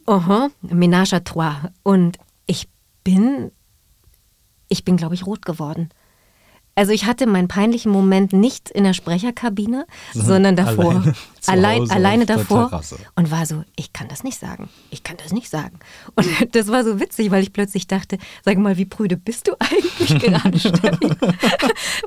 Aha, 0.06 0.48
Ménage 0.62 1.14
à 1.14 1.20
trois. 1.20 1.70
Und 1.84 2.18
ich 2.46 2.68
bin, 3.04 3.52
ich 4.68 4.84
bin, 4.84 4.96
glaube 4.96 5.14
ich, 5.14 5.24
rot 5.24 5.46
geworden. 5.46 5.90
Also 6.78 6.92
ich 6.92 7.06
hatte 7.06 7.26
meinen 7.26 7.48
peinlichen 7.48 7.90
Moment 7.90 8.32
nicht 8.32 8.70
in 8.70 8.84
der 8.84 8.92
Sprecherkabine, 8.92 9.84
sondern 10.14 10.54
davor. 10.54 11.02
alleine 11.48 11.82
Allein, 11.82 11.90
alleine 11.90 12.24
davor. 12.24 12.82
Und 13.16 13.32
war 13.32 13.46
so, 13.46 13.64
ich 13.74 13.92
kann 13.92 14.06
das 14.06 14.22
nicht 14.22 14.38
sagen. 14.38 14.68
Ich 14.90 15.02
kann 15.02 15.16
das 15.16 15.32
nicht 15.32 15.50
sagen. 15.50 15.80
Und 16.14 16.28
das 16.54 16.68
war 16.68 16.84
so 16.84 17.00
witzig, 17.00 17.32
weil 17.32 17.42
ich 17.42 17.52
plötzlich 17.52 17.88
dachte, 17.88 18.16
sag 18.44 18.58
mal, 18.58 18.76
wie 18.76 18.84
prüde 18.84 19.16
bist 19.16 19.48
du 19.48 19.54
eigentlich 19.58 20.20
gerade, 20.22 20.56
Steffi? 20.56 21.10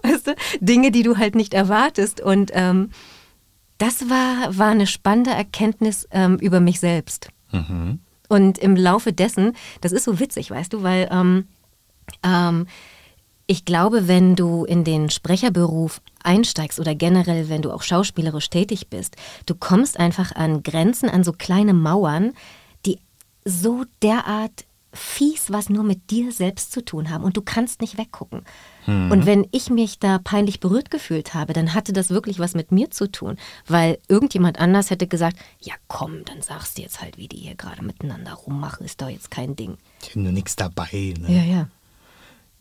weißt 0.04 0.28
du, 0.28 0.36
Dinge, 0.62 0.92
die 0.92 1.04
du 1.04 1.18
halt 1.18 1.36
nicht 1.36 1.54
erwartest. 1.54 2.22
Und 2.22 2.52
ähm, 2.54 2.92
das 3.78 4.10
war, 4.10 4.58
war 4.58 4.70
eine 4.70 4.88
spannende 4.88 5.32
Erkenntnis 5.32 6.08
ähm, 6.12 6.38
über 6.38 6.62
mich 6.62 6.80
selbst. 6.80 7.28
Und 8.30 8.58
im 8.58 8.78
Laufe 8.78 9.12
dessen, 9.12 9.52
das 9.82 9.92
ist 9.92 10.06
so 10.06 10.22
witzig, 10.22 10.50
weißt 10.50 10.72
du, 10.72 10.82
weil 10.82 11.10
ähm, 11.12 11.50
ähm, 12.24 12.68
ich 13.52 13.66
glaube, 13.66 14.08
wenn 14.08 14.38
du 14.38 14.64
in 14.64 14.86
den 14.86 15.10
Sprecherberuf 15.10 16.02
einsteigst 16.24 16.80
oder 16.80 16.96
generell, 16.96 17.50
wenn 17.50 17.62
du 17.62 17.72
auch 17.72 17.84
schauspielerisch 17.84 18.50
tätig 18.50 18.88
bist, 18.88 19.18
du 19.46 19.56
kommst 19.56 20.00
einfach 20.00 20.34
an 20.34 20.64
Grenzen, 20.64 21.10
an 21.10 21.26
so 21.26 21.34
kleine 21.34 21.74
Mauern, 21.74 22.32
die 22.86 22.98
so 23.44 23.84
derart 24.02 24.66
fies 24.94 25.52
was 25.52 25.70
nur 25.70 25.84
mit 25.84 26.12
dir 26.12 26.32
selbst 26.32 26.72
zu 26.72 26.84
tun 26.84 27.10
haben 27.10 27.26
und 27.26 27.36
du 27.36 27.42
kannst 27.42 27.82
nicht 27.82 27.98
weggucken. 27.98 28.44
Und 28.88 29.26
wenn 29.26 29.48
ich 29.52 29.70
mich 29.70 30.00
da 30.00 30.18
peinlich 30.18 30.60
berührt 30.60 30.90
gefühlt 30.90 31.34
habe, 31.34 31.54
dann 31.54 31.74
hatte 31.74 31.94
das 31.94 32.10
wirklich 32.10 32.40
was 32.40 32.56
mit 32.56 32.72
mir 32.72 32.90
zu 32.90 33.12
tun, 33.12 33.38
weil 33.68 34.00
irgendjemand 34.08 34.60
anders 34.60 34.90
hätte 34.90 35.08
gesagt, 35.08 35.38
ja 35.60 35.74
komm, 35.88 36.24
dann 36.26 36.42
sagst 36.42 36.78
du 36.78 36.82
jetzt 36.82 37.02
halt, 37.02 37.18
wie 37.18 37.28
die 37.28 37.38
hier 37.38 37.56
gerade 37.56 37.84
miteinander 37.84 38.34
rummachen, 38.34 38.86
ist 38.86 39.02
doch 39.02 39.10
jetzt 39.10 39.30
kein 39.30 39.56
Ding. 39.56 39.78
Ich 40.02 40.16
nur 40.16 40.32
nichts 40.32 40.56
dabei. 40.56 41.14
Ne? 41.20 41.28
Ja, 41.28 41.44
ja. 41.44 41.68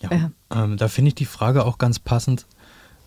Ja, 0.00 0.30
ähm, 0.50 0.76
da 0.76 0.88
finde 0.88 1.08
ich 1.10 1.14
die 1.14 1.26
Frage 1.26 1.64
auch 1.64 1.78
ganz 1.78 1.98
passend. 1.98 2.46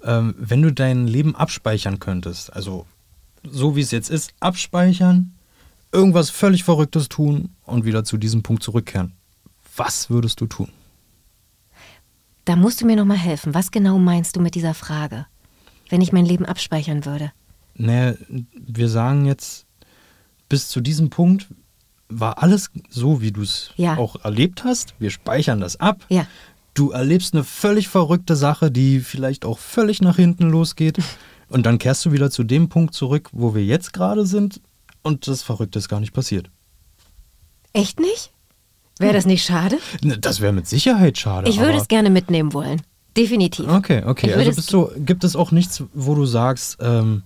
Ähm, 0.04 0.36
wenn 0.38 0.62
du 0.62 0.72
dein 0.72 1.08
Leben 1.08 1.36
abspeichern 1.36 2.00
könntest, 2.00 2.54
also 2.54 2.86
so 3.50 3.76
wie 3.76 3.82
es 3.82 3.92
jetzt 3.92 4.10
ist, 4.10 4.34
abspeichern, 4.40 5.34
irgendwas 5.92 6.30
völlig 6.30 6.64
Verrücktes 6.64 7.10
tun 7.10 7.50
und 7.64 7.86
wieder 7.86 8.04
zu 8.04 8.18
diesem 8.18 8.44
Punkt 8.44 8.64
zurückkehren, 8.64 9.14
was 9.76 10.10
würdest 10.10 10.40
du 10.42 10.46
tun? 10.46 10.70
Da 12.46 12.56
musst 12.56 12.82
du 12.82 12.86
mir 12.86 12.96
noch 12.98 13.06
mal 13.06 13.18
helfen. 13.18 13.54
Was 13.54 13.72
genau 13.72 13.98
meinst 13.98 14.36
du 14.36 14.40
mit 14.42 14.56
dieser 14.56 14.74
Frage? 14.74 15.26
wenn 15.90 16.02
ich 16.02 16.12
mein 16.12 16.26
Leben 16.26 16.46
abspeichern 16.46 17.06
würde? 17.06 17.32
Naja, 17.76 18.16
wir 18.56 18.90
sagen 18.90 19.26
jetzt, 19.26 19.68
bis 20.50 20.70
zu 20.70 20.82
diesem 20.82 21.12
Punkt 21.12 21.48
war 22.10 22.42
alles 22.42 22.72
so, 22.90 23.22
wie 23.22 23.32
du 23.32 23.44
es 23.44 23.70
Ja. 23.76 23.98
auch 23.98 24.24
erlebt 24.26 24.64
hast. 24.64 24.96
Wir 24.98 25.12
speichern 25.12 25.60
das 25.60 25.80
ab. 25.80 26.04
Ja. 26.10 26.26
Du 26.74 26.92
erlebst 26.92 27.34
eine 27.34 27.44
völlig 27.44 27.88
verrückte 27.88 28.36
Sache, 28.36 28.72
die 28.72 29.00
vielleicht 29.00 29.46
auch 29.46 29.60
völlig 29.60 30.02
nach 30.02 30.16
hinten 30.16 30.50
losgeht. 30.50 30.98
Und 31.50 31.66
dann 31.66 31.78
kehrst 31.78 32.04
du 32.06 32.12
wieder 32.12 32.32
zu 32.32 32.44
dem 32.44 32.70
Punkt 32.70 32.96
zurück, 32.96 33.30
wo 33.32 33.54
wir 33.54 33.64
jetzt 33.64 33.94
gerade 33.94 34.26
sind. 34.26 34.60
Und 35.04 35.28
das 35.28 35.44
Verrückte 35.44 35.78
ist 35.78 35.90
gar 35.90 36.00
nicht 36.00 36.14
passiert. 36.14 36.50
Echt 37.74 38.00
nicht? 38.00 38.32
Wäre 39.00 39.14
das 39.14 39.26
nicht 39.26 39.46
schade? 39.46 39.78
Das 40.20 40.40
wäre 40.40 40.54
mit 40.54 40.68
Sicherheit 40.68 41.18
schade. 41.18 41.50
Ich 41.50 41.60
würde 41.60 41.78
es 41.78 41.88
gerne 41.88 42.10
mitnehmen 42.10 42.54
wollen. 42.54 42.82
Definitiv. 43.18 43.68
Okay, 43.68 44.04
okay. 44.06 44.30
Ich 44.30 44.36
Also 44.36 44.52
bist 44.56 44.74
du, 44.74 44.90
gibt 44.98 45.24
es 45.24 45.36
auch 45.36 45.52
nichts, 45.52 45.84
wo 45.94 46.16
du 46.16 46.26
sagst, 46.26 46.78
ähm, 46.80 47.24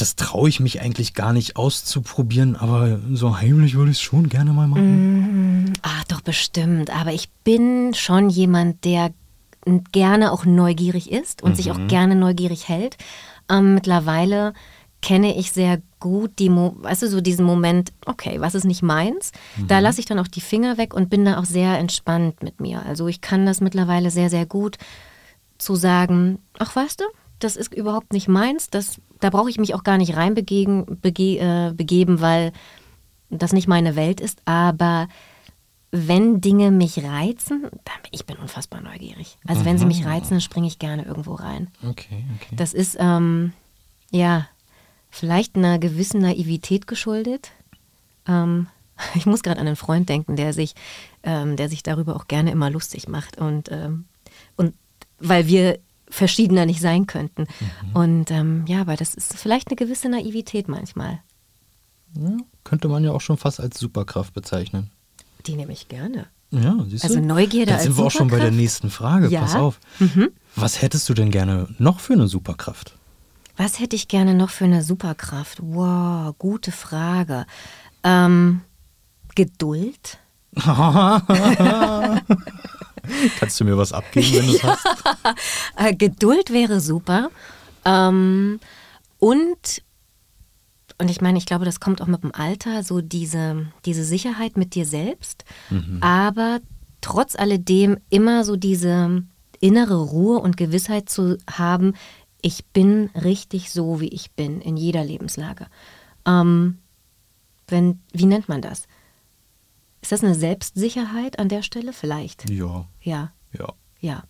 das 0.00 0.16
traue 0.16 0.48
ich 0.48 0.60
mich 0.60 0.80
eigentlich 0.80 1.14
gar 1.14 1.32
nicht 1.32 1.56
auszuprobieren, 1.56 2.56
aber 2.56 2.98
so 3.12 3.38
heimlich 3.38 3.74
würde 3.74 3.90
ich 3.90 3.98
es 3.98 4.02
schon 4.02 4.28
gerne 4.28 4.52
mal 4.52 4.66
machen. 4.66 5.74
Ach, 5.82 6.04
doch 6.04 6.20
bestimmt. 6.20 6.90
Aber 6.90 7.12
ich 7.12 7.28
bin 7.44 7.92
schon 7.94 8.30
jemand, 8.30 8.84
der 8.84 9.12
gerne 9.92 10.32
auch 10.32 10.44
neugierig 10.44 11.10
ist 11.10 11.42
und 11.42 11.56
sich 11.56 11.70
auch 11.70 11.86
gerne 11.86 12.16
neugierig 12.16 12.68
hält. 12.68 12.96
Ähm, 13.50 13.74
mittlerweile 13.74 14.54
kenne 15.02 15.36
ich 15.36 15.52
sehr 15.52 15.80
gut 15.98 16.38
die, 16.38 16.48
Mo 16.48 16.74
weißt 16.78 17.02
du, 17.02 17.08
so 17.08 17.20
diesen 17.20 17.44
Moment, 17.44 17.92
okay, 18.06 18.40
was 18.40 18.54
ist 18.54 18.64
nicht 18.64 18.82
meins? 18.82 19.32
Da 19.68 19.78
lasse 19.78 20.00
ich 20.00 20.06
dann 20.06 20.18
auch 20.18 20.28
die 20.28 20.40
Finger 20.40 20.78
weg 20.78 20.94
und 20.94 21.10
bin 21.10 21.24
da 21.24 21.38
auch 21.38 21.44
sehr 21.44 21.78
entspannt 21.78 22.42
mit 22.42 22.60
mir. 22.60 22.84
Also 22.86 23.06
ich 23.08 23.20
kann 23.20 23.46
das 23.46 23.60
mittlerweile 23.60 24.10
sehr, 24.10 24.30
sehr 24.30 24.46
gut 24.46 24.78
zu 25.58 25.74
sagen, 25.74 26.38
ach 26.58 26.74
weißt 26.74 27.00
du, 27.00 27.04
das 27.40 27.56
ist 27.56 27.74
überhaupt 27.74 28.12
nicht 28.12 28.28
meins, 28.28 28.70
das, 28.70 29.00
da 29.18 29.30
brauche 29.30 29.50
ich 29.50 29.58
mich 29.58 29.74
auch 29.74 29.82
gar 29.82 29.98
nicht 29.98 30.16
reinbegeben, 30.16 30.98
bege, 31.00 31.38
äh, 31.38 31.72
begeben, 31.74 32.20
weil 32.20 32.52
das 33.30 33.52
nicht 33.52 33.68
meine 33.68 33.96
Welt 33.96 34.20
ist, 34.20 34.40
aber 34.44 35.08
wenn 35.92 36.40
Dinge 36.40 36.70
mich 36.70 37.02
reizen, 37.02 37.62
dann, 37.62 37.96
ich 38.12 38.24
bin 38.24 38.36
unfassbar 38.36 38.80
neugierig. 38.80 39.36
Also 39.46 39.64
wenn 39.64 39.76
sie 39.76 39.86
mich 39.86 40.04
reizen, 40.04 40.30
dann 40.30 40.40
springe 40.40 40.68
ich 40.68 40.78
gerne 40.78 41.04
irgendwo 41.04 41.34
rein. 41.34 41.68
Okay, 41.82 42.24
okay. 42.36 42.54
Das 42.56 42.72
ist, 42.72 42.96
ähm, 43.00 43.52
ja, 44.12 44.46
vielleicht 45.10 45.56
einer 45.56 45.78
gewissen 45.80 46.20
Naivität 46.20 46.86
geschuldet. 46.86 47.50
Ähm, 48.28 48.68
ich 49.14 49.26
muss 49.26 49.42
gerade 49.42 49.60
an 49.60 49.66
einen 49.66 49.76
Freund 49.76 50.08
denken, 50.08 50.36
der 50.36 50.52
sich, 50.52 50.74
ähm, 51.24 51.56
der 51.56 51.68
sich 51.68 51.82
darüber 51.82 52.14
auch 52.14 52.28
gerne 52.28 52.52
immer 52.52 52.70
lustig 52.70 53.08
macht. 53.08 53.38
Und, 53.38 53.70
ähm, 53.72 54.04
und 54.56 54.74
weil 55.18 55.48
wir 55.48 55.80
verschiedener 56.10 56.66
nicht 56.66 56.80
sein 56.80 57.06
könnten. 57.06 57.46
Und 57.94 58.30
ähm, 58.30 58.64
ja, 58.66 58.80
aber 58.82 58.96
das 58.96 59.14
ist 59.14 59.34
vielleicht 59.38 59.68
eine 59.68 59.76
gewisse 59.76 60.08
Naivität 60.08 60.68
manchmal. 60.68 61.20
Ja, 62.18 62.36
könnte 62.64 62.88
man 62.88 63.04
ja 63.04 63.12
auch 63.12 63.20
schon 63.20 63.36
fast 63.36 63.60
als 63.60 63.78
Superkraft 63.78 64.34
bezeichnen. 64.34 64.90
Die 65.46 65.54
nehme 65.54 65.72
ich 65.72 65.88
gerne. 65.88 66.26
Ja, 66.50 66.76
siehst 66.88 67.04
Also 67.04 67.16
du? 67.20 67.22
Neugierde 67.26 67.66
Dann 67.66 67.74
als 67.76 67.84
sind 67.84 67.96
wir 67.96 68.04
auch 68.04 68.10
schon 68.10 68.28
bei 68.28 68.40
der 68.40 68.50
nächsten 68.50 68.90
Frage. 68.90 69.28
Ja. 69.28 69.40
Mhm. 69.40 69.44
Pass 69.44 69.54
auf. 69.54 69.80
Was 70.56 70.82
hättest 70.82 71.08
du 71.08 71.14
denn 71.14 71.30
gerne 71.30 71.68
noch 71.78 72.00
für 72.00 72.14
eine 72.14 72.26
Superkraft? 72.26 72.96
Was 73.56 73.78
hätte 73.78 73.94
ich 73.94 74.08
gerne 74.08 74.34
noch 74.34 74.50
für 74.50 74.64
eine 74.64 74.82
Superkraft? 74.82 75.58
Wow, 75.62 76.34
gute 76.38 76.72
Frage. 76.72 77.46
Ähm, 78.02 78.62
Geduld? 79.36 80.18
Kannst 83.38 83.58
du 83.60 83.64
mir 83.64 83.76
was 83.76 83.92
abgeben, 83.92 84.32
wenn 84.32 84.46
du 84.46 84.52
es 84.52 84.62
hast? 84.62 84.86
Äh, 85.76 85.94
Geduld 85.94 86.50
wäre 86.50 86.80
super. 86.80 87.30
Ähm, 87.84 88.60
und, 89.18 89.82
und 90.98 91.10
ich 91.10 91.20
meine, 91.20 91.38
ich 91.38 91.46
glaube, 91.46 91.64
das 91.64 91.80
kommt 91.80 92.00
auch 92.02 92.06
mit 92.06 92.22
dem 92.22 92.34
Alter, 92.34 92.82
so 92.82 93.00
diese, 93.00 93.66
diese 93.84 94.04
Sicherheit 94.04 94.56
mit 94.56 94.74
dir 94.74 94.86
selbst, 94.86 95.44
aber 96.00 96.60
trotz 97.00 97.36
alledem 97.36 97.98
immer 98.10 98.44
so 98.44 98.56
diese 98.56 99.22
innere 99.60 100.02
Ruhe 100.02 100.38
und 100.38 100.56
Gewissheit 100.56 101.08
zu 101.08 101.36
haben, 101.50 101.94
ich 102.42 102.64
bin 102.66 103.10
richtig 103.14 103.70
so, 103.70 104.00
wie 104.00 104.08
ich 104.08 104.32
bin, 104.32 104.60
in 104.60 104.76
jeder 104.76 105.04
Lebenslage. 105.04 105.66
Ähm, 106.26 106.78
wenn, 107.68 108.00
wie 108.12 108.26
nennt 108.26 108.48
man 108.48 108.62
das? 108.62 108.86
Ist 110.02 110.12
das 110.12 110.24
eine 110.24 110.34
Selbstsicherheit 110.34 111.38
an 111.38 111.48
der 111.48 111.62
Stelle? 111.62 111.92
Vielleicht. 111.92 112.48
Ja, 112.48 112.86
Ja, 113.02 113.32
ja. 113.52 113.72
ja. 114.00 114.24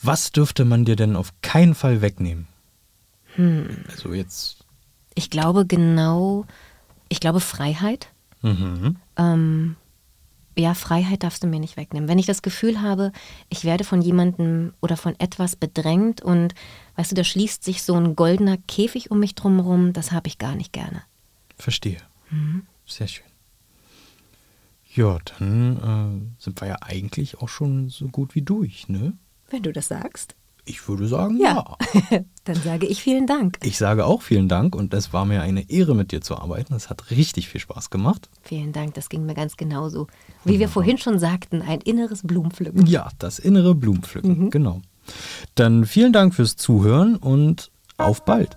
Was 0.00 0.32
dürfte 0.32 0.64
man 0.64 0.84
dir 0.84 0.96
denn 0.96 1.16
auf 1.16 1.32
keinen 1.42 1.74
Fall 1.74 2.00
wegnehmen? 2.00 2.46
Hm. 3.34 3.84
Also 3.90 4.14
jetzt. 4.14 4.64
Ich 5.14 5.30
glaube 5.30 5.66
genau, 5.66 6.46
ich 7.08 7.20
glaube 7.20 7.40
Freiheit. 7.40 8.08
Mhm. 8.42 8.96
Ähm, 9.16 9.76
ja, 10.56 10.74
Freiheit 10.74 11.22
darfst 11.22 11.42
du 11.42 11.46
mir 11.46 11.60
nicht 11.60 11.76
wegnehmen. 11.76 12.08
Wenn 12.08 12.18
ich 12.18 12.26
das 12.26 12.42
Gefühl 12.42 12.80
habe, 12.80 13.12
ich 13.48 13.64
werde 13.64 13.84
von 13.84 14.00
jemandem 14.02 14.72
oder 14.80 14.96
von 14.96 15.18
etwas 15.18 15.56
bedrängt 15.56 16.20
und 16.20 16.54
weißt 16.96 17.12
du, 17.12 17.16
da 17.16 17.24
schließt 17.24 17.62
sich 17.64 17.82
so 17.82 17.94
ein 17.94 18.16
goldener 18.16 18.56
Käfig 18.68 19.10
um 19.10 19.20
mich 19.20 19.34
drumherum, 19.34 19.92
das 19.92 20.12
habe 20.12 20.28
ich 20.28 20.38
gar 20.38 20.54
nicht 20.54 20.72
gerne. 20.72 21.02
Verstehe. 21.56 21.98
Mhm. 22.30 22.66
Sehr 22.88 23.06
schön. 23.06 23.24
Ja, 24.94 25.18
dann 25.38 25.76
äh, 26.38 26.42
sind 26.42 26.60
wir 26.60 26.68
ja 26.68 26.76
eigentlich 26.80 27.38
auch 27.38 27.48
schon 27.48 27.88
so 27.88 28.08
gut 28.08 28.34
wie 28.34 28.42
durch, 28.42 28.88
ne? 28.88 29.12
Wenn 29.50 29.62
du 29.62 29.72
das 29.72 29.88
sagst. 29.88 30.34
Ich 30.64 30.86
würde 30.88 31.06
sagen, 31.06 31.38
Ja. 31.40 31.76
ja. 32.10 32.20
Dann 32.44 32.56
sage 32.56 32.86
ich 32.86 33.02
vielen 33.02 33.26
Dank. 33.26 33.58
Ich 33.62 33.78
sage 33.78 34.04
auch 34.04 34.20
vielen 34.20 34.48
Dank 34.48 34.74
und 34.74 34.92
es 34.92 35.12
war 35.14 35.24
mir 35.24 35.40
eine 35.40 35.70
Ehre, 35.70 35.94
mit 35.94 36.12
dir 36.12 36.20
zu 36.20 36.36
arbeiten. 36.36 36.74
Es 36.74 36.90
hat 36.90 37.10
richtig 37.10 37.48
viel 37.48 37.60
Spaß 37.60 37.88
gemacht. 37.88 38.28
Vielen 38.42 38.72
Dank, 38.72 38.92
das 38.94 39.08
ging 39.08 39.24
mir 39.24 39.32
ganz 39.34 39.56
genauso. 39.56 40.08
Wie 40.44 40.58
wir 40.58 40.68
vorhin 40.68 40.98
schon 40.98 41.18
sagten, 41.18 41.62
ein 41.62 41.80
inneres 41.80 42.20
Blumenpflücken. 42.22 42.86
Ja, 42.86 43.08
das 43.18 43.38
innere 43.38 43.74
Blumenpflücken, 43.74 44.38
Mhm. 44.44 44.50
genau. 44.50 44.82
Dann 45.54 45.86
vielen 45.86 46.12
Dank 46.12 46.34
fürs 46.34 46.56
Zuhören 46.56 47.16
und 47.16 47.70
auf 47.96 48.24
bald. 48.26 48.54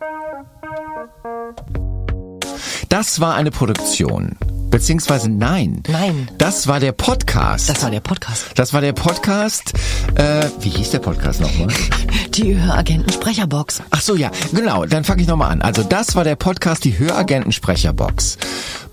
Das 3.01 3.19
war 3.19 3.33
eine 3.33 3.49
Produktion. 3.49 4.37
Beziehungsweise 4.69 5.27
nein. 5.27 5.81
Nein. 5.87 6.29
Das 6.37 6.67
war 6.67 6.79
der 6.79 6.91
Podcast. 6.91 7.67
Das 7.67 7.81
war 7.81 7.89
der 7.89 7.99
Podcast. 7.99 8.45
Das 8.53 8.73
war 8.73 8.81
der 8.81 8.93
Podcast. 8.93 9.73
Äh, 10.13 10.45
wie 10.59 10.69
hieß 10.69 10.91
der 10.91 10.99
Podcast 10.99 11.41
nochmal? 11.41 11.69
Die 12.35 12.55
Höragenten 12.55 13.11
Sprecherbox. 13.11 13.81
Ach 13.89 14.01
so, 14.01 14.15
ja, 14.15 14.29
genau. 14.53 14.85
Dann 14.85 15.03
fange 15.03 15.23
ich 15.23 15.27
nochmal 15.27 15.49
an. 15.49 15.63
Also 15.63 15.81
das 15.81 16.13
war 16.13 16.23
der 16.23 16.35
Podcast, 16.35 16.85
die 16.85 16.99
Höragenten 16.99 17.51
Sprecherbox. 17.51 18.37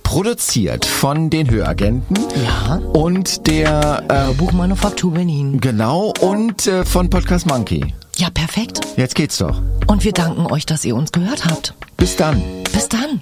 Produziert 0.05 0.87
von 0.87 1.29
den 1.29 1.51
Höragenten. 1.51 2.17
Ja. 2.43 2.77
Und 2.77 3.47
der, 3.47 4.05
äh, 4.09 4.33
Buchmanufaktur 4.33 5.13
Berlin. 5.13 5.61
genau, 5.61 6.15
und 6.23 6.67
äh, 6.67 6.87
von 6.87 7.11
Podcast 7.11 7.45
Monkey. 7.45 7.93
Ja, 8.19 8.31
perfekt. 8.31 8.81
Jetzt 8.97 9.15
geht's 9.15 9.39
doch. 9.39 9.63
Und 9.87 10.03
wir 10.03 10.11
danken 10.13 10.47
euch, 10.47 10.67
dass 10.67 10.85
ihr 10.85 10.97
uns 10.97 11.13
gehört 11.13 11.45
habt. 11.45 11.75
Bis 11.97 12.17
dann. 12.17 12.43
Bis 12.73 12.89
dann. 12.89 13.21